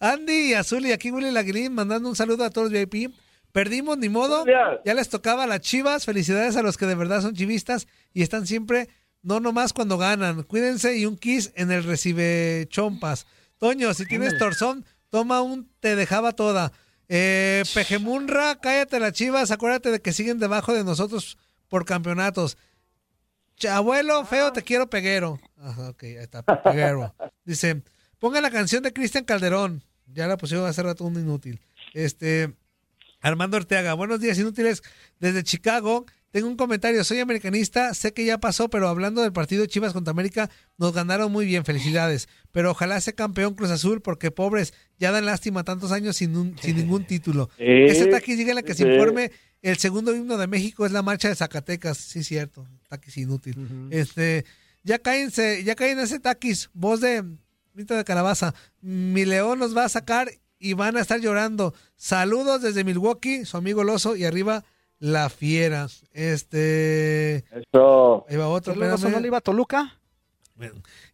Andy 0.00 0.50
y 0.50 0.54
Azul 0.54 0.86
y 0.86 0.92
aquí 0.92 1.10
Willy 1.10 1.30
Laguilín 1.30 1.74
mandando 1.74 2.08
un 2.08 2.16
saludo 2.16 2.44
a 2.44 2.50
todos 2.50 2.70
los 2.70 2.88
VIP. 2.88 3.14
Perdimos, 3.52 3.98
ni 3.98 4.08
modo. 4.08 4.44
Ya 4.84 4.94
les 4.94 5.08
tocaba 5.08 5.44
a 5.44 5.46
las 5.46 5.60
chivas. 5.60 6.04
Felicidades 6.04 6.56
a 6.56 6.62
los 6.62 6.76
que 6.76 6.86
de 6.86 6.94
verdad 6.94 7.22
son 7.22 7.34
chivistas 7.34 7.86
y 8.12 8.22
están 8.22 8.46
siempre, 8.46 8.88
no 9.22 9.40
nomás 9.40 9.72
cuando 9.72 9.98
ganan. 9.98 10.42
Cuídense 10.42 10.96
y 10.96 11.06
un 11.06 11.16
kiss 11.16 11.52
en 11.56 11.70
el 11.70 11.84
recibe 11.84 12.66
chompas. 12.68 13.26
Toño, 13.58 13.94
si 13.94 14.06
tienes 14.06 14.38
torzón, 14.38 14.84
toma 15.10 15.40
un 15.42 15.70
te 15.80 15.96
dejaba 15.96 16.32
toda. 16.32 16.72
Eh, 17.08 17.64
Pejemunra, 17.74 18.60
cállate 18.60 19.00
las 19.00 19.12
chivas. 19.12 19.50
Acuérdate 19.50 19.90
de 19.90 20.00
que 20.00 20.12
siguen 20.12 20.38
debajo 20.38 20.74
de 20.74 20.84
nosotros 20.84 21.38
por 21.68 21.84
campeonatos. 21.84 22.58
Abuelo, 23.68 24.24
feo, 24.24 24.52
te 24.52 24.62
quiero 24.62 24.88
peguero. 24.88 25.40
Ajá, 25.56 25.88
ok, 25.88 26.02
ahí 26.04 26.16
está, 26.16 26.42
peguero. 26.42 27.14
Dice, 27.44 27.82
ponga 28.18 28.40
la 28.40 28.50
canción 28.50 28.82
de 28.82 28.92
Cristian 28.92 29.24
Calderón. 29.24 29.82
Ya 30.12 30.26
la 30.26 30.36
pusieron 30.36 30.66
hace 30.66 30.82
rato 30.82 31.04
un 31.04 31.14
inútil. 31.20 31.60
Este, 31.94 32.54
Armando 33.20 33.56
Ortega, 33.56 33.94
buenos 33.94 34.20
días, 34.20 34.38
inútiles. 34.38 34.82
Desde 35.20 35.42
Chicago, 35.42 36.06
tengo 36.30 36.48
un 36.48 36.56
comentario. 36.56 37.04
Soy 37.04 37.18
americanista, 37.20 37.92
sé 37.94 38.12
que 38.12 38.24
ya 38.24 38.38
pasó, 38.38 38.70
pero 38.70 38.88
hablando 38.88 39.20
del 39.22 39.32
partido 39.32 39.62
de 39.62 39.68
Chivas 39.68 39.92
contra 39.92 40.12
América, 40.12 40.48
nos 40.78 40.92
ganaron 40.94 41.30
muy 41.30 41.44
bien, 41.44 41.64
felicidades. 41.64 42.28
Pero 42.52 42.70
ojalá 42.70 43.00
sea 43.00 43.12
campeón 43.12 43.54
Cruz 43.54 43.70
Azul, 43.70 44.00
porque 44.00 44.30
pobres, 44.30 44.72
ya 44.98 45.10
dan 45.12 45.26
lástima 45.26 45.62
tantos 45.64 45.92
años 45.92 46.16
sin, 46.16 46.36
un- 46.36 46.56
sin 46.58 46.76
ningún 46.76 47.04
título. 47.04 47.50
Eh, 47.58 47.86
Ese 47.88 48.06
taquis, 48.06 48.38
díganle 48.38 48.62
que 48.62 48.74
se 48.74 48.84
informe. 48.88 49.30
El 49.60 49.76
segundo 49.76 50.14
himno 50.14 50.38
de 50.38 50.46
México 50.46 50.86
es 50.86 50.92
la 50.92 51.02
marcha 51.02 51.28
de 51.28 51.34
Zacatecas. 51.34 51.98
Sí, 51.98 52.22
cierto. 52.24 52.66
Taquis 52.88 53.16
inútil. 53.18 53.88
Este, 53.90 54.44
ya 54.84 54.98
cállense, 55.00 55.64
ya 55.64 55.74
caen 55.74 55.98
ese 55.98 56.18
taquis. 56.20 56.70
Voz 56.72 57.00
de 57.00 57.24
De 57.86 58.04
Calabaza. 58.04 58.54
Mi 58.80 59.24
león 59.24 59.58
nos 59.58 59.76
va 59.76 59.84
a 59.84 59.88
sacar 59.88 60.30
y 60.58 60.72
van 60.72 60.96
a 60.96 61.00
estar 61.00 61.20
llorando. 61.20 61.74
Saludos 61.96 62.62
desde 62.62 62.84
Milwaukee, 62.84 63.44
su 63.44 63.56
amigo 63.56 63.82
el 63.82 63.90
oso 63.90 64.16
y 64.16 64.24
arriba 64.24 64.64
la 64.98 65.28
fiera. 65.30 65.88
Este. 66.12 67.44
Eso. 67.52 68.26
Ahí 68.28 68.36
va 68.36 68.48
otro. 68.48 68.74
¿Y 68.74 68.76
luego 68.76 68.94
espérame. 68.96 69.14
no 69.14 69.20
le 69.20 69.26
iba 69.28 69.38
a 69.38 69.42
Toluca? 69.42 69.94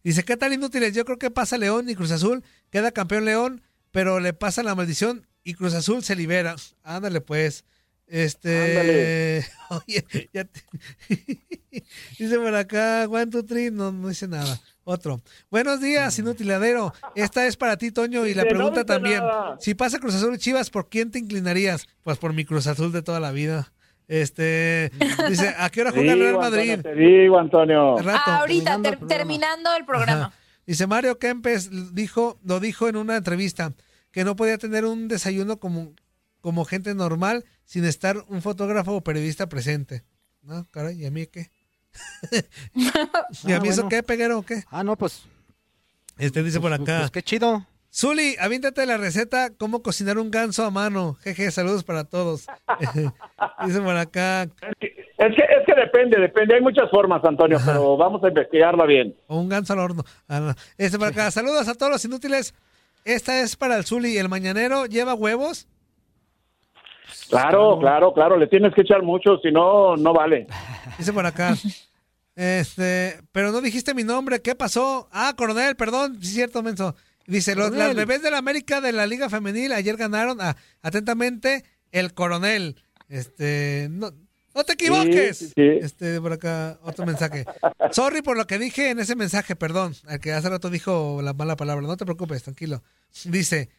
Dice, 0.03 0.23
¿qué 0.23 0.37
tal 0.37 0.53
inútiles? 0.53 0.93
Yo 0.93 1.05
creo 1.05 1.19
que 1.19 1.29
pasa 1.29 1.57
León 1.57 1.87
y 1.89 1.95
Cruz 1.95 2.11
Azul. 2.11 2.43
Queda 2.71 2.91
campeón 2.91 3.25
León, 3.25 3.61
pero 3.91 4.19
le 4.19 4.33
pasa 4.33 4.63
la 4.63 4.73
maldición 4.73 5.27
y 5.43 5.53
Cruz 5.53 5.75
Azul 5.75 6.03
se 6.03 6.15
libera. 6.15 6.55
Ándale, 6.83 7.21
pues. 7.21 7.63
Este. 8.07 9.45
Oye, 9.69 10.29
ya 10.33 10.45
te- 10.45 10.63
dice 12.19 12.37
por 12.39 12.55
acá, 12.55 13.07
two, 13.31 13.43
three, 13.43 13.69
no, 13.71 13.91
no 13.91 14.09
dice 14.09 14.27
nada. 14.27 14.59
Otro. 14.87 15.19
Buenos 15.49 15.81
días, 15.81 16.17
inutiladero. 16.19 16.93
Esta 17.15 17.47
es 17.47 17.57
para 17.57 17.75
ti, 17.75 17.91
Toño, 17.91 18.25
y 18.27 18.35
la 18.35 18.43
no 18.43 18.49
pregunta 18.49 18.85
también. 18.85 19.19
nada. 19.19 19.57
Si 19.59 19.73
pasa 19.73 19.97
Cruz 19.99 20.13
Azul 20.13 20.35
y 20.35 20.37
Chivas, 20.37 20.69
¿por 20.69 20.89
quién 20.89 21.09
te 21.09 21.17
inclinarías? 21.17 21.87
Pues 22.03 22.19
por 22.19 22.33
mi 22.33 22.45
Cruz 22.45 22.67
Azul 22.67 22.91
de 22.91 23.01
toda 23.01 23.19
la 23.19 23.31
vida. 23.31 23.73
Este. 24.07 24.91
Dice, 25.29 25.55
¿a 25.57 25.69
qué 25.71 25.81
hora 25.81 25.91
juega 25.91 26.13
el 26.13 26.19
Real 26.19 26.37
Madrid? 26.37 26.71
Antonio, 26.73 26.95
te 26.95 27.01
digo, 27.01 27.39
Antonio. 27.39 27.97
Rato. 27.97 28.21
Ah, 28.27 28.37
ahorita, 28.41 28.79
terminando 28.79 28.89
el 28.89 28.93
ter- 28.93 28.99
programa. 28.99 29.17
terminando 29.17 29.75
el 29.75 29.85
programa. 29.85 30.25
Ajá. 30.27 30.33
Dice 30.67 30.87
Mario 30.87 31.17
Kempes 31.19 31.93
dijo, 31.95 32.39
lo 32.43 32.59
dijo 32.59 32.87
en 32.87 32.95
una 32.97 33.15
entrevista, 33.17 33.73
que 34.11 34.23
no 34.23 34.35
podía 34.35 34.57
tener 34.59 34.85
un 34.85 35.07
desayuno 35.07 35.59
como, 35.59 35.93
como 36.41 36.63
gente 36.65 36.93
normal 36.95 37.43
sin 37.65 37.85
estar 37.85 38.17
un 38.29 38.41
fotógrafo 38.43 38.93
o 38.95 39.03
periodista 39.03 39.49
presente. 39.49 40.03
No, 40.43 40.67
caray, 40.69 41.01
¿y 41.01 41.05
a 41.07 41.11
mí 41.11 41.25
qué? 41.25 41.49
¿Y 43.45 43.53
a 43.53 43.59
mí 43.59 43.69
eso 43.69 43.87
qué, 43.87 44.03
peguero 44.03 44.39
o 44.39 44.43
qué? 44.43 44.63
Ah, 44.69 44.83
no, 44.83 44.95
pues. 44.95 45.25
Este 46.17 46.43
dice 46.43 46.59
por 46.59 46.73
acá. 46.73 46.99
Pues 46.99 47.11
qué 47.11 47.23
chido. 47.23 47.65
Zuli, 47.93 48.35
aviéntate 48.39 48.85
la 48.85 48.97
receta 48.97 49.51
cómo 49.57 49.81
cocinar 49.81 50.17
un 50.17 50.29
ganso 50.29 50.65
a 50.65 50.69
mano. 50.69 51.15
Jeje, 51.21 51.49
saludos 51.51 51.85
para 51.85 52.03
todos. 52.03 52.45
dice 53.65 53.81
por 53.81 53.95
acá. 53.95 54.43
Es 54.43 55.33
que, 55.33 55.43
es 55.43 55.65
que 55.65 55.75
depende, 55.75 56.19
depende. 56.19 56.55
Hay 56.55 56.61
muchas 56.61 56.89
formas, 56.89 57.23
Antonio, 57.23 57.57
pero 57.65 57.95
vamos 57.95 58.21
a 58.23 58.27
investigarla 58.27 58.85
bien. 58.85 59.15
O 59.27 59.39
un 59.39 59.47
ganso 59.47 59.71
al 59.73 59.79
horno. 59.79 60.03
Ah. 60.27 60.53
Este 60.77 60.97
por 60.97 61.07
acá. 61.07 61.31
Saludos 61.31 61.69
a 61.69 61.75
todos 61.75 61.91
los 61.91 62.03
inútiles. 62.03 62.53
Esta 63.05 63.39
es 63.39 63.55
para 63.55 63.77
el 63.77 63.85
Zuli. 63.85 64.17
¿El 64.17 64.27
mañanero 64.27 64.87
lleva 64.87 65.13
huevos? 65.13 65.67
Claro, 67.29 67.79
claro, 67.79 68.13
claro. 68.13 68.37
Le 68.37 68.47
tienes 68.47 68.73
que 68.73 68.81
echar 68.81 69.03
mucho, 69.03 69.37
si 69.37 69.51
no, 69.51 69.95
no 69.95 70.13
vale. 70.13 70.47
Dice 70.97 71.13
por 71.13 71.25
acá. 71.25 71.55
Este, 72.35 73.19
pero 73.31 73.51
no 73.51 73.61
dijiste 73.61 73.93
mi 73.93 74.03
nombre, 74.03 74.41
¿qué 74.41 74.55
pasó? 74.55 75.07
Ah, 75.11 75.33
coronel, 75.37 75.75
perdón, 75.75 76.17
sí 76.21 76.27
es 76.27 76.33
cierto, 76.33 76.61
menso. 76.63 76.95
Dice, 77.27 77.55
los, 77.55 77.71
las 77.71 77.95
bebés 77.95 78.21
de 78.21 78.29
la 78.29 78.37
América 78.37 78.81
de 78.81 78.91
la 78.91 79.07
Liga 79.07 79.29
Femenil 79.29 79.71
ayer 79.71 79.95
ganaron, 79.97 80.39
ah, 80.41 80.55
atentamente, 80.81 81.63
el 81.91 82.13
coronel. 82.13 82.81
Este, 83.07 83.87
no, 83.89 84.11
no 84.53 84.63
te 84.63 84.73
equivoques. 84.73 85.37
Sí, 85.37 85.45
sí, 85.47 85.53
sí. 85.55 85.61
Este, 85.81 86.19
por 86.21 86.33
acá, 86.33 86.77
otro 86.83 87.05
mensaje. 87.05 87.45
Sorry 87.91 88.21
por 88.21 88.35
lo 88.37 88.45
que 88.47 88.59
dije 88.59 88.89
en 88.89 88.99
ese 88.99 89.15
mensaje, 89.15 89.55
perdón, 89.55 89.95
al 90.07 90.19
que 90.19 90.33
hace 90.33 90.49
rato 90.49 90.69
dijo 90.69 91.21
la 91.23 91.33
mala 91.33 91.55
palabra, 91.55 91.87
no 91.87 91.97
te 91.97 92.05
preocupes, 92.05 92.43
tranquilo. 92.43 92.83
Dice, 93.23 93.69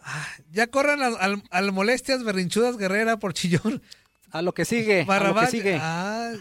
ah, 0.00 0.26
ya 0.52 0.66
corran 0.68 1.02
al, 1.02 1.16
al- 1.18 1.42
al 1.50 1.72
molestias 1.72 2.22
berrinchudas 2.22 2.76
guerrera 2.76 3.18
por 3.18 3.32
chillón. 3.32 3.82
A 4.30 4.42
lo 4.42 4.52
que 4.52 4.64
sigue. 4.64 4.96
A 4.96 4.98
lo 5.00 5.04
que 5.04 5.08
Barrabás. 5.08 5.50
sigue. 5.50 5.78
Ah, 5.80 6.32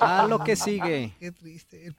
A 0.00 0.26
lo 0.28 0.42
que 0.44 0.56
sigue. 0.56 1.14
Qué 1.20 1.32
triste. 1.32 1.92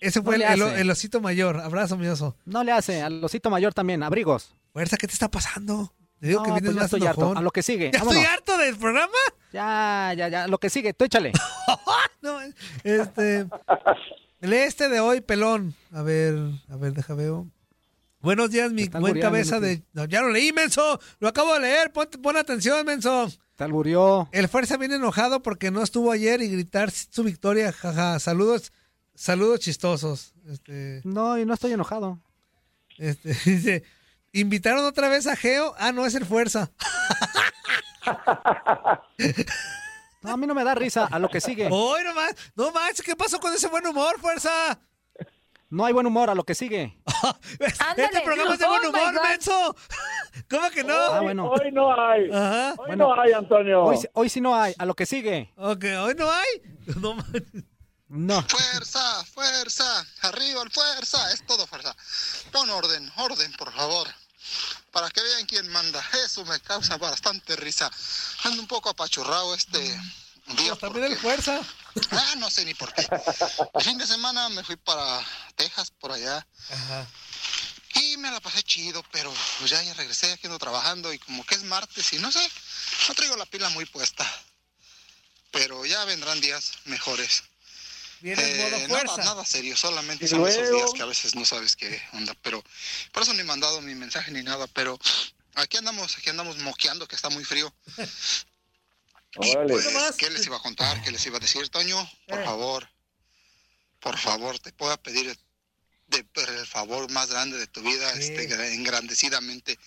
Ese 0.00 0.22
fue 0.22 0.38
No 0.38 0.44
el, 0.46 0.62
el- 0.62 0.78
el 0.80 0.90
osito 0.90 1.20
mayor. 1.20 1.60
Abrazo, 1.60 1.96
mi 1.96 2.06
oso. 2.06 2.36
No 2.44 2.64
le 2.64 2.72
hace. 2.72 3.02
Al 3.02 3.22
osito 3.22 3.50
mayor 3.50 3.74
también. 3.74 4.02
Abrigos. 4.02 4.54
Fuerza, 4.72 4.96
¿qué 4.96 5.06
te 5.06 5.12
está 5.12 5.28
pasando? 5.30 5.92
Te 6.20 6.28
digo 6.28 6.40
No, 6.40 6.44
que 6.54 6.60
vienes 6.60 6.72
pues 6.74 6.84
estoy 6.84 7.06
harto. 7.06 7.36
A 7.36 7.42
lo 7.42 7.50
que 7.50 7.62
sigue. 7.62 7.90
¿Ya 7.92 7.98
Vámonos. 7.98 8.22
estoy 8.22 8.34
harto 8.34 8.56
del 8.58 8.76
programa? 8.76 9.12
Ya, 9.52 10.14
ya, 10.16 10.28
ya. 10.28 10.46
Lo 10.46 10.58
que 10.58 10.70
sigue. 10.70 10.92
Tú 10.94 11.04
échale. 11.04 11.32
No, 12.22 12.38
este. 12.84 13.46
Lee 14.42 14.56
este 14.56 14.90
de 14.90 15.00
hoy, 15.00 15.22
pelón. 15.22 15.74
A 15.90 16.02
ver, 16.02 16.34
a 16.70 16.76
ver, 16.76 16.92
deja 16.92 17.14
veo. 17.14 17.46
Buenos 18.22 18.50
días, 18.50 18.70
mi 18.70 18.86
buen 18.88 19.18
cabeza 19.18 19.60
de. 19.60 19.82
No, 19.94 20.04
ya 20.04 20.20
lo 20.20 20.28
leí, 20.28 20.52
menso. 20.52 21.00
Lo 21.20 21.28
acabo 21.28 21.54
de 21.54 21.60
leer. 21.60 21.90
Pon, 21.90 22.06
pon 22.22 22.36
atención, 22.36 22.84
menso. 22.84 23.30
Te 23.56 23.64
alburió. 23.64 24.28
El 24.32 24.46
Fuerza 24.48 24.76
viene 24.76 24.96
enojado 24.96 25.42
porque 25.42 25.70
no 25.70 25.82
estuvo 25.82 26.12
ayer 26.12 26.42
y 26.42 26.48
gritar 26.48 26.90
su 26.90 27.24
victoria. 27.24 27.72
Jaja. 27.72 28.18
Saludos, 28.18 28.72
saludos 29.14 29.60
chistosos. 29.60 30.34
Este. 30.46 31.00
No, 31.04 31.38
y 31.38 31.46
no 31.46 31.54
estoy 31.54 31.72
enojado. 31.72 32.20
Este, 32.98 33.28
dice, 33.46 33.84
¿invitaron 34.32 34.84
otra 34.84 35.08
vez 35.08 35.26
a 35.26 35.34
Geo? 35.34 35.74
Ah, 35.78 35.92
no, 35.92 36.04
es 36.04 36.14
el 36.14 36.26
Fuerza. 36.26 36.70
No, 40.22 40.32
a 40.32 40.36
mí 40.36 40.46
no 40.46 40.54
me 40.54 40.64
da 40.64 40.74
risa. 40.74 41.06
A 41.06 41.18
lo 41.18 41.30
que 41.30 41.40
sigue. 41.40 41.68
¡Hoy 41.70 42.04
no 42.04 42.14
más! 42.14 42.34
¡No 42.54 42.70
manches! 42.72 43.00
¿Qué 43.02 43.16
pasó 43.16 43.40
con 43.40 43.54
ese 43.54 43.68
buen 43.68 43.86
humor, 43.86 44.20
Fuerza? 44.20 44.78
No 45.70 45.84
hay 45.84 45.92
buen 45.92 46.06
humor. 46.06 46.28
A 46.30 46.34
lo 46.34 46.44
que 46.44 46.54
sigue. 46.54 46.98
Este 47.96 48.20
programa 48.22 48.54
es 48.54 48.58
de 48.58 48.66
buen 48.66 48.84
Oh, 48.84 48.88
humor, 48.90 49.22
menso. 49.28 49.76
¿Cómo 50.50 50.70
que 50.70 50.82
no? 50.84 50.94
Ah, 50.94 51.20
bueno. 51.20 51.48
Hoy 51.48 51.70
no 51.72 51.92
hay. 51.98 52.30
Ajá. 52.30 52.70
Hoy 52.72 52.88
Bueno. 52.88 53.08
no 53.14 53.20
hay, 53.20 53.32
Antonio. 53.32 53.82
Hoy, 53.84 53.96
sí- 53.98 54.08
hoy 54.12 54.28
sí 54.28 54.40
no 54.40 54.54
hay. 54.60 54.74
A 54.78 54.84
lo 54.84 54.94
que 54.94 55.06
sigue. 55.06 55.52
Ok, 55.56 55.84
¿hoy 56.02 56.14
no 56.16 56.30
hay? 56.30 56.48
No. 57.00 57.16
No. 58.08 58.42
Fuerza, 58.42 59.24
fuerza, 59.26 60.04
arriba 60.22 60.62
el 60.62 60.70
fuerza, 60.72 61.32
es 61.32 61.46
todo 61.46 61.64
fuerza. 61.68 61.94
Pon 62.50 62.68
orden, 62.68 63.08
orden, 63.18 63.52
por 63.52 63.72
favor. 63.72 64.08
Para 64.90 65.08
que 65.10 65.22
vean 65.22 65.46
quién 65.46 65.68
manda. 65.70 66.02
Eso 66.24 66.44
me 66.46 66.58
causa 66.58 66.96
bastante 66.96 67.54
risa. 67.54 67.88
Ando 68.42 68.62
un 68.62 68.66
poco 68.66 68.90
apachurrado 68.90 69.54
este 69.54 69.78
día. 69.78 70.02
También 70.80 71.04
el 71.04 71.16
Fuerza. 71.16 71.60
Ah, 72.12 72.34
no 72.38 72.50
sé 72.50 72.64
ni 72.64 72.74
por 72.74 72.92
qué. 72.94 73.06
El 73.74 73.82
fin 73.84 73.98
de 73.98 74.06
semana 74.06 74.48
me 74.50 74.62
fui 74.64 74.76
para 74.76 75.24
Texas, 75.56 75.90
por 75.90 76.12
allá. 76.12 76.46
Ajá. 76.70 77.06
Y 77.94 78.16
me 78.18 78.30
la 78.30 78.40
pasé 78.40 78.62
chido, 78.62 79.04
pero 79.10 79.32
pues 79.58 79.70
ya, 79.70 79.82
ya 79.82 79.92
regresé, 79.94 80.32
aquí 80.32 80.46
ando 80.46 80.58
trabajando 80.58 81.12
y 81.12 81.18
como 81.18 81.44
que 81.44 81.56
es 81.56 81.62
martes 81.64 82.12
y 82.12 82.18
no 82.18 82.30
sé, 82.30 82.40
no 83.08 83.14
traigo 83.14 83.36
la 83.36 83.46
pila 83.46 83.68
muy 83.70 83.84
puesta. 83.86 84.24
Pero 85.50 85.84
ya 85.84 86.04
vendrán 86.04 86.40
días 86.40 86.72
mejores. 86.84 87.42
Viene 88.20 88.42
en 88.42 88.58
modo 88.58 88.76
Eh, 88.76 88.88
Fuerza. 88.88 89.16
nada, 89.16 89.30
nada 89.30 89.44
serio, 89.46 89.76
solamente 89.76 90.28
son 90.28 90.46
esos 90.46 90.70
días 90.70 90.90
que 90.94 91.02
a 91.02 91.06
veces 91.06 91.34
no 91.34 91.44
sabes 91.44 91.74
qué 91.74 92.00
onda, 92.12 92.34
pero 92.42 92.62
por 93.12 93.22
eso 93.22 93.32
ni 93.34 93.40
he 93.40 93.44
mandado 93.44 93.80
mi 93.80 93.94
mensaje 93.94 94.30
ni 94.30 94.42
nada, 94.42 94.66
pero 94.68 94.98
aquí 95.54 95.76
andamos, 95.78 96.16
aquí 96.18 96.30
andamos 96.30 96.58
moqueando 96.58 97.08
que 97.08 97.16
está 97.16 97.28
muy 97.30 97.44
frío. 97.44 97.74
Órale. 99.36 99.74
pues, 99.74 100.16
¿qué 100.18 100.28
les 100.30 100.46
iba 100.46 100.56
a 100.56 100.60
contar? 100.62 101.00
¿Qué 101.02 101.10
les 101.10 101.24
iba 101.26 101.36
a 101.36 101.40
decir, 101.40 101.68
Toño? 101.68 101.96
Por 102.26 102.40
Eh. 102.40 102.44
favor, 102.44 102.88
por 104.00 104.18
favor, 104.18 104.58
te 104.58 104.72
puedo 104.72 104.96
pedir 105.02 105.38
de, 106.08 106.26
el 106.48 106.66
favor 106.66 107.08
más 107.12 107.30
grande 107.30 107.56
de 107.58 107.66
tu 107.68 107.80
vida, 107.82 108.12
Sí. 108.14 108.20
este, 108.22 108.48
gra- 108.48 108.72
engrandecidamente. 108.72 109.78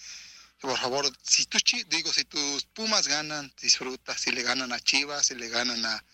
Por 0.62 0.78
favor, 0.80 1.12
si 1.22 1.46
tus 1.46 1.62
chi- 1.62 1.84
digo, 1.90 2.14
si 2.14 2.24
tus 2.24 2.64
Pumas 2.64 3.08
ganan, 3.10 3.54
disfruta. 3.62 4.18
Si 4.18 4.32
le 4.32 4.44
ganan 4.44 4.72
a 4.72 4.80
Chivas, 4.80 5.26
si 5.26 5.36
le 5.36 5.50
ganan 5.50 5.86
a, 5.86 6.06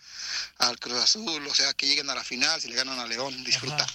al 0.58 0.76
Cruz 0.80 0.98
Azul, 1.00 1.46
o 1.46 1.54
sea, 1.54 1.72
que 1.74 1.86
lleguen 1.86 2.10
a 2.10 2.16
la 2.16 2.24
final, 2.24 2.60
si 2.60 2.66
le 2.68 2.74
ganan 2.74 2.98
a 2.98 3.06
León, 3.06 3.44
disfruta. 3.44 3.86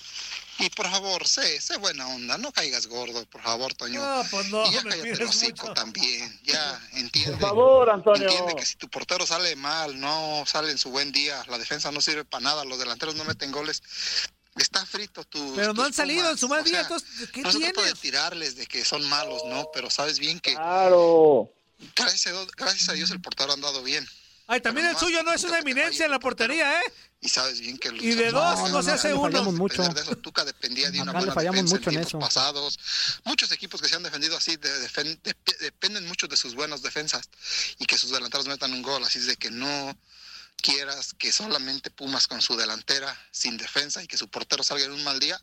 Y 0.57 0.69
por 0.69 0.89
favor, 0.89 1.27
sé, 1.27 1.59
sé 1.59 1.75
buena 1.77 2.07
onda, 2.07 2.37
no 2.37 2.51
caigas 2.53 2.87
gordo, 2.87 3.25
por 3.25 3.41
favor, 3.41 3.73
Toño. 3.73 3.99
No, 4.01 4.23
pues 4.29 4.49
no, 4.49 4.65
y 4.65 4.71
ya 4.71 4.83
cállate 4.83 5.11
el 5.11 5.23
hocico 5.23 5.67
mucho. 5.67 5.73
también, 5.73 6.39
ya, 6.43 6.81
entiende. 6.93 7.31
Por 7.37 7.49
favor, 7.49 7.89
Antonio. 7.89 8.23
Entiende 8.29 8.55
que 8.55 8.65
si 8.65 8.75
tu 8.75 8.87
portero 8.87 9.25
sale 9.25 9.55
mal, 9.57 9.99
no 9.99 10.45
sale 10.47 10.71
en 10.71 10.77
su 10.77 10.91
buen 10.91 11.11
día, 11.11 11.43
la 11.49 11.57
defensa 11.57 11.91
no 11.91 11.99
sirve 11.99 12.23
para 12.23 12.43
nada, 12.43 12.63
los 12.63 12.79
delanteros 12.79 13.15
no 13.15 13.25
meten 13.25 13.51
goles. 13.51 13.81
Está 14.55 14.85
frito 14.85 15.25
tu. 15.25 15.53
Pero 15.57 15.73
no 15.73 15.83
han 15.83 15.93
salido 15.93 16.29
en 16.31 16.37
su 16.37 16.47
mal 16.47 16.63
día, 16.63 16.79
entonces, 16.81 17.29
¿qué 17.31 17.41
no 17.41 17.51
se 17.51 17.59
trata 17.59 17.81
de 17.81 17.93
tirarles 17.95 18.55
de 18.55 18.65
que 18.65 18.85
son 18.85 19.03
malos, 19.09 19.43
no, 19.47 19.69
pero 19.73 19.89
sabes 19.89 20.19
bien 20.19 20.39
que 20.39 20.53
Claro. 20.53 21.51
gracias 21.97 22.27
a, 22.27 22.31
Dios- 22.31 22.51
gracias 22.55 22.87
a 22.87 22.93
Dios 22.93 23.11
el 23.11 23.19
portero 23.21 23.51
ha 23.51 23.55
andado 23.55 23.83
bien. 23.83 24.07
Ay, 24.47 24.61
también 24.61 24.85
el 24.87 24.95
suyo 24.95 25.23
no 25.23 25.33
es 25.33 25.43
una 25.43 25.57
eminencia 25.59 26.05
en 26.05 26.11
la 26.11 26.19
portería, 26.19 26.79
¿eh? 26.79 26.83
Y 27.21 27.29
sabes 27.29 27.59
bien 27.59 27.77
que 27.79 27.89
Y 27.89 28.13
de 28.13 28.29
dos 28.31 28.69
no, 28.69 28.83
se 28.83 28.91
hace 28.91 29.07
acá 29.07 29.07
le 29.07 29.13
uno. 29.15 29.31
fallamos 29.31 29.53
mucho. 29.55 29.81
de 29.81 30.01
eso. 30.01 30.15
Tuca 30.17 30.45
dependía 30.45 30.91
de 30.91 31.01
una 31.01 31.09
Acá 31.11 31.19
buena 31.19 31.33
fallamos 31.33 31.55
defensa 31.63 31.75
mucho 31.77 31.89
en 31.89 31.95
en 31.95 32.01
eso. 32.01 32.09
tiempos 32.09 32.27
pasados. 32.29 32.79
Muchos 33.23 33.51
equipos 33.51 33.81
que 33.81 33.87
se 33.89 33.95
han 33.95 34.03
defendido 34.03 34.37
así 34.37 34.55
de- 34.57 34.89
dependen 35.61 36.05
mucho 36.07 36.27
de 36.27 36.37
sus 36.37 36.53
buenas 36.53 36.83
defensas 36.83 37.27
y 37.79 37.85
que 37.87 37.97
sus 37.97 38.11
delanteros 38.11 38.45
metan 38.47 38.71
un 38.73 38.83
gol. 38.83 39.03
Así 39.03 39.17
es 39.17 39.25
de 39.25 39.35
que 39.35 39.49
no 39.49 39.97
quieras 40.61 41.15
que 41.17 41.31
solamente 41.31 41.89
Pumas 41.89 42.27
con 42.27 42.41
su 42.41 42.55
delantera 42.55 43.17
sin 43.31 43.57
defensa 43.57 44.03
y 44.03 44.07
que 44.07 44.17
su 44.17 44.27
portero 44.27 44.63
salga 44.63 44.85
en 44.85 44.91
un 44.91 45.03
mal 45.03 45.19
día, 45.19 45.41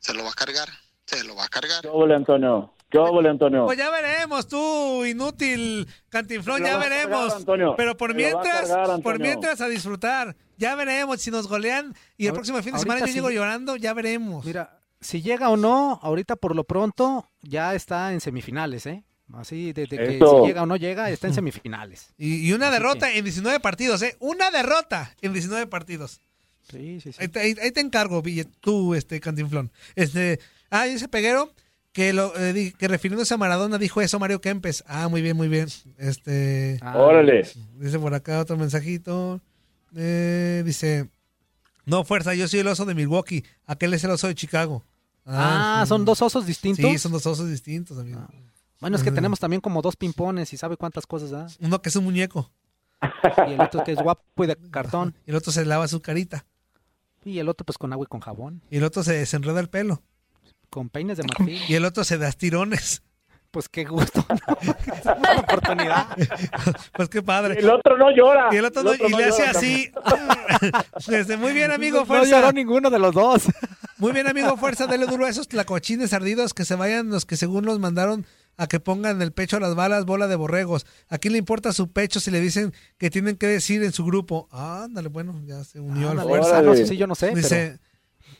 se 0.00 0.14
lo 0.14 0.24
va 0.24 0.30
a 0.30 0.34
cargar, 0.34 0.68
se 1.06 1.22
lo 1.22 1.36
va 1.36 1.44
a 1.44 1.48
cargar. 1.48 1.82
¿Qué 1.82 1.88
óvole, 1.88 2.16
Antonio? 2.16 2.74
¿Qué 2.92 2.98
óvole, 2.98 3.30
Antonio? 3.30 3.64
Pues 3.64 3.78
ya 3.78 3.90
veremos, 3.90 4.46
tú, 4.46 5.02
inútil 5.06 5.88
cantinflón, 6.10 6.62
ya 6.62 6.74
a 6.74 6.78
veremos. 6.78 7.18
cargar, 7.20 7.36
Antonio. 7.38 7.74
Pero 7.74 7.96
por 7.96 8.14
mientras, 8.14 8.68
cargar, 8.68 9.00
por 9.02 9.18
mientras 9.18 9.60
a 9.62 9.68
disfrutar. 9.68 10.36
Ya 10.58 10.74
veremos 10.74 11.20
si 11.22 11.30
nos 11.30 11.48
golean 11.48 11.94
y 12.18 12.26
el 12.26 12.34
próximo 12.34 12.62
fin 12.62 12.74
de 12.74 12.80
semana 12.80 13.00
yo 13.00 13.06
sí. 13.06 13.14
llego 13.14 13.30
llorando, 13.30 13.76
ya 13.76 13.94
veremos. 13.94 14.44
Mira, 14.44 14.78
si 15.00 15.22
llega 15.22 15.48
o 15.48 15.56
no, 15.56 15.98
ahorita 16.02 16.36
por 16.36 16.54
lo 16.54 16.64
pronto 16.64 17.26
ya 17.40 17.74
está 17.74 18.12
en 18.12 18.20
semifinales, 18.20 18.84
¿eh? 18.86 19.02
Así 19.32 19.72
de, 19.72 19.86
de 19.86 19.96
que 19.96 20.18
si 20.18 20.46
llega 20.46 20.62
o 20.62 20.66
no 20.66 20.76
llega, 20.76 21.08
está 21.08 21.26
en 21.28 21.32
semifinales. 21.34 22.12
Y, 22.18 22.46
y 22.46 22.52
una 22.52 22.66
Así 22.68 22.74
derrota 22.74 23.10
que- 23.10 23.16
en 23.18 23.24
19 23.24 23.58
partidos, 23.60 24.02
¿eh? 24.02 24.16
Una 24.20 24.50
derrota 24.50 25.14
en 25.22 25.32
19 25.32 25.66
partidos. 25.66 26.20
Sí, 26.70 27.00
sí, 27.00 27.12
sí. 27.12 27.18
Ahí, 27.18 27.28
te- 27.28 27.40
ahí- 27.40 27.56
ahí 27.60 27.72
te 27.72 27.80
encargo, 27.80 28.20
Ville, 28.20 28.44
tú, 28.60 28.94
este, 28.94 29.18
Cantinflón. 29.18 29.72
Este, 29.96 30.38
ah, 30.70 30.86
y 30.86 30.92
ese 30.92 31.08
peguero 31.08 31.50
que, 31.92 32.12
lo, 32.12 32.32
eh, 32.38 32.72
que 32.78 32.88
refiriéndose 32.88 33.34
a 33.34 33.36
Maradona 33.36 33.78
dijo 33.78 34.00
eso 34.00 34.18
Mario 34.18 34.40
Kempes. 34.40 34.82
Ah, 34.86 35.08
muy 35.08 35.22
bien, 35.22 35.36
muy 35.36 35.48
bien. 35.48 35.68
Este, 35.98 36.78
Ah, 36.82 36.96
Órale. 36.98 37.46
Dice 37.78 37.98
por 37.98 38.14
acá 38.14 38.40
otro 38.40 38.56
mensajito. 38.56 39.40
Eh, 39.94 40.62
dice, 40.64 41.08
no, 41.84 42.04
fuerza, 42.04 42.34
yo 42.34 42.48
soy 42.48 42.60
el 42.60 42.66
oso 42.68 42.84
de 42.86 42.94
Milwaukee. 42.94 43.44
Aquel 43.66 43.92
es 43.94 44.04
el 44.04 44.10
oso 44.10 44.26
de 44.26 44.34
Chicago. 44.34 44.82
Ah, 45.26 45.84
¿son 45.86 46.04
dos 46.04 46.20
osos 46.22 46.46
distintos? 46.46 46.84
Sí, 46.90 46.98
son 46.98 47.12
dos 47.12 47.26
osos 47.26 47.48
distintos, 47.48 47.98
amigo. 47.98 48.26
Bueno, 48.80 48.96
es 48.96 49.02
que 49.02 49.10
Ujú. 49.10 49.14
tenemos 49.16 49.38
también 49.38 49.60
como 49.60 49.80
dos 49.82 49.94
pimpones 49.94 50.52
y 50.52 50.56
sabe 50.56 50.76
cuántas 50.76 51.06
cosas 51.06 51.30
da. 51.30 51.46
Uno 51.60 51.80
que 51.80 51.88
es 51.90 51.96
un 51.96 52.04
muñeco. 52.04 52.50
Y 53.46 53.52
el 53.52 53.60
otro 53.60 53.84
que 53.84 53.92
es 53.92 53.98
guapo 54.02 54.22
y 54.44 54.46
de 54.46 54.56
cartón. 54.70 55.14
Y 55.26 55.30
el 55.30 55.36
otro 55.36 55.52
se 55.52 55.64
lava 55.64 55.86
su 55.88 56.00
carita. 56.00 56.44
Y 57.24 57.38
el 57.38 57.48
otro 57.48 57.64
pues 57.64 57.78
con 57.78 57.92
agua 57.92 58.04
y 58.04 58.08
con 58.08 58.20
jabón. 58.20 58.62
Y 58.70 58.78
el 58.78 58.84
otro 58.84 59.04
se 59.04 59.12
desenreda 59.12 59.60
el 59.60 59.68
pelo. 59.68 60.02
Con 60.72 60.88
peines 60.88 61.18
de 61.18 61.24
marfil. 61.24 61.60
Y 61.68 61.74
el 61.74 61.84
otro 61.84 62.02
se 62.02 62.16
da 62.16 62.32
tirones. 62.32 63.02
Pues 63.50 63.68
qué 63.68 63.84
gusto. 63.84 64.24
Una 65.18 65.40
oportunidad. 65.40 66.06
Pues 66.94 67.10
qué 67.10 67.20
padre. 67.20 67.58
El 67.60 67.68
otro 67.68 67.98
no 67.98 68.10
llora. 68.10 68.48
Y 68.50 68.56
el 68.56 68.64
otro 68.64 68.80
El 68.80 68.86
no, 68.98 69.06
y 69.08 69.10
no 69.10 69.18
le 69.18 69.24
hace 69.26 69.42
así. 69.42 69.92
Este, 71.08 71.36
muy 71.36 71.52
bien, 71.52 71.70
amigo, 71.70 71.98
No 71.98 72.06
fuerza. 72.06 72.40
lloró 72.40 72.52
ninguno 72.52 72.88
de 72.88 72.98
los 72.98 73.12
dos. 73.12 73.42
Muy 73.98 74.12
bien, 74.12 74.26
amigo, 74.26 74.56
fuerza. 74.56 74.86
Dele 74.86 75.04
duro 75.04 75.26
a 75.26 75.28
esos 75.28 75.46
tlacochines 75.46 76.14
ardidos 76.14 76.54
que 76.54 76.64
se 76.64 76.74
vayan 76.76 77.10
los 77.10 77.26
que 77.26 77.36
según 77.36 77.66
los 77.66 77.78
mandaron 77.78 78.24
a 78.56 78.66
que 78.66 78.80
pongan 78.80 79.16
en 79.16 79.22
el 79.22 79.32
pecho 79.32 79.58
a 79.58 79.60
las 79.60 79.74
balas 79.74 80.06
bola 80.06 80.26
de 80.28 80.36
borregos. 80.36 80.86
¿A 81.10 81.18
quién 81.18 81.32
le 81.32 81.38
importa 81.38 81.74
su 81.74 81.92
pecho 81.92 82.20
si 82.20 82.30
le 82.30 82.40
dicen 82.40 82.72
que 82.96 83.10
tienen 83.10 83.36
que 83.36 83.46
decir 83.48 83.82
en 83.82 83.92
su 83.92 84.06
grupo? 84.06 84.48
Ah, 84.50 84.84
ándale, 84.84 85.10
bueno, 85.10 85.38
ya 85.44 85.62
se 85.64 85.78
unió 85.78 86.08
al 86.12 86.22
fuerza. 86.22 86.62
no, 86.62 86.74
sí, 86.74 86.86
sí, 86.86 86.96
yo 86.96 87.06
no 87.06 87.14
sé, 87.14 87.34
Dice, 87.34 87.78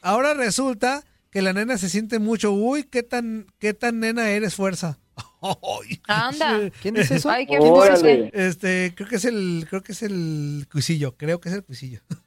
ahora 0.01 0.33
resulta 0.33 1.05
que 1.33 1.43
la 1.43 1.53
nena 1.55 1.79
se 1.79 1.89
siente 1.89 2.19
mucho. 2.19 2.53
Uy, 2.53 2.85
qué 2.85 3.03
tan, 3.03 3.47
qué 3.59 3.73
tan 3.73 3.99
nena 3.99 4.29
eres, 4.29 4.55
fuerza. 4.55 4.99
Anda. 6.07 6.71
¿Quién 6.81 6.95
dice 6.95 7.17
eso? 7.17 7.31
Ay, 7.31 7.47
qué 7.47 7.59
Órale. 7.59 7.99
fuerte. 7.99 8.47
Este, 8.47 8.93
creo 8.95 9.09
que 9.09 9.17
es 9.17 9.25
el, 9.25 9.67
creo 9.69 9.83
que 9.83 9.93
es 9.93 10.03
el 10.03 10.69
cuisillo, 10.71 11.17
creo 11.17 11.41
que 11.41 11.49
es 11.49 11.55
el 11.57 11.65
cuisillo. 11.65 12.01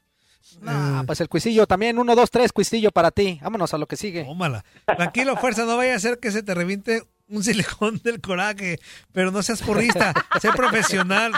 Ah, 0.66 1.02
pues 1.06 1.20
el 1.20 1.28
cuisillo 1.28 1.66
también. 1.66 1.98
Uno, 1.98 2.14
dos, 2.16 2.30
tres, 2.30 2.50
cuisillo 2.50 2.90
para 2.90 3.10
ti. 3.10 3.38
Vámonos 3.42 3.74
a 3.74 3.78
lo 3.78 3.86
que 3.86 3.96
sigue. 3.96 4.24
Tómala. 4.24 4.64
Tranquilo, 4.86 5.36
fuerza, 5.36 5.66
no 5.66 5.76
vaya 5.76 5.94
a 5.94 5.98
ser 5.98 6.18
que 6.18 6.30
se 6.30 6.42
te 6.42 6.54
reviente 6.54 7.02
un 7.28 7.44
silicón 7.44 8.00
del 8.04 8.22
coraje, 8.22 8.78
pero 9.12 9.30
no 9.30 9.42
seas 9.42 9.60
porrista, 9.60 10.14
sé 10.40 10.50
profesional. 10.52 11.32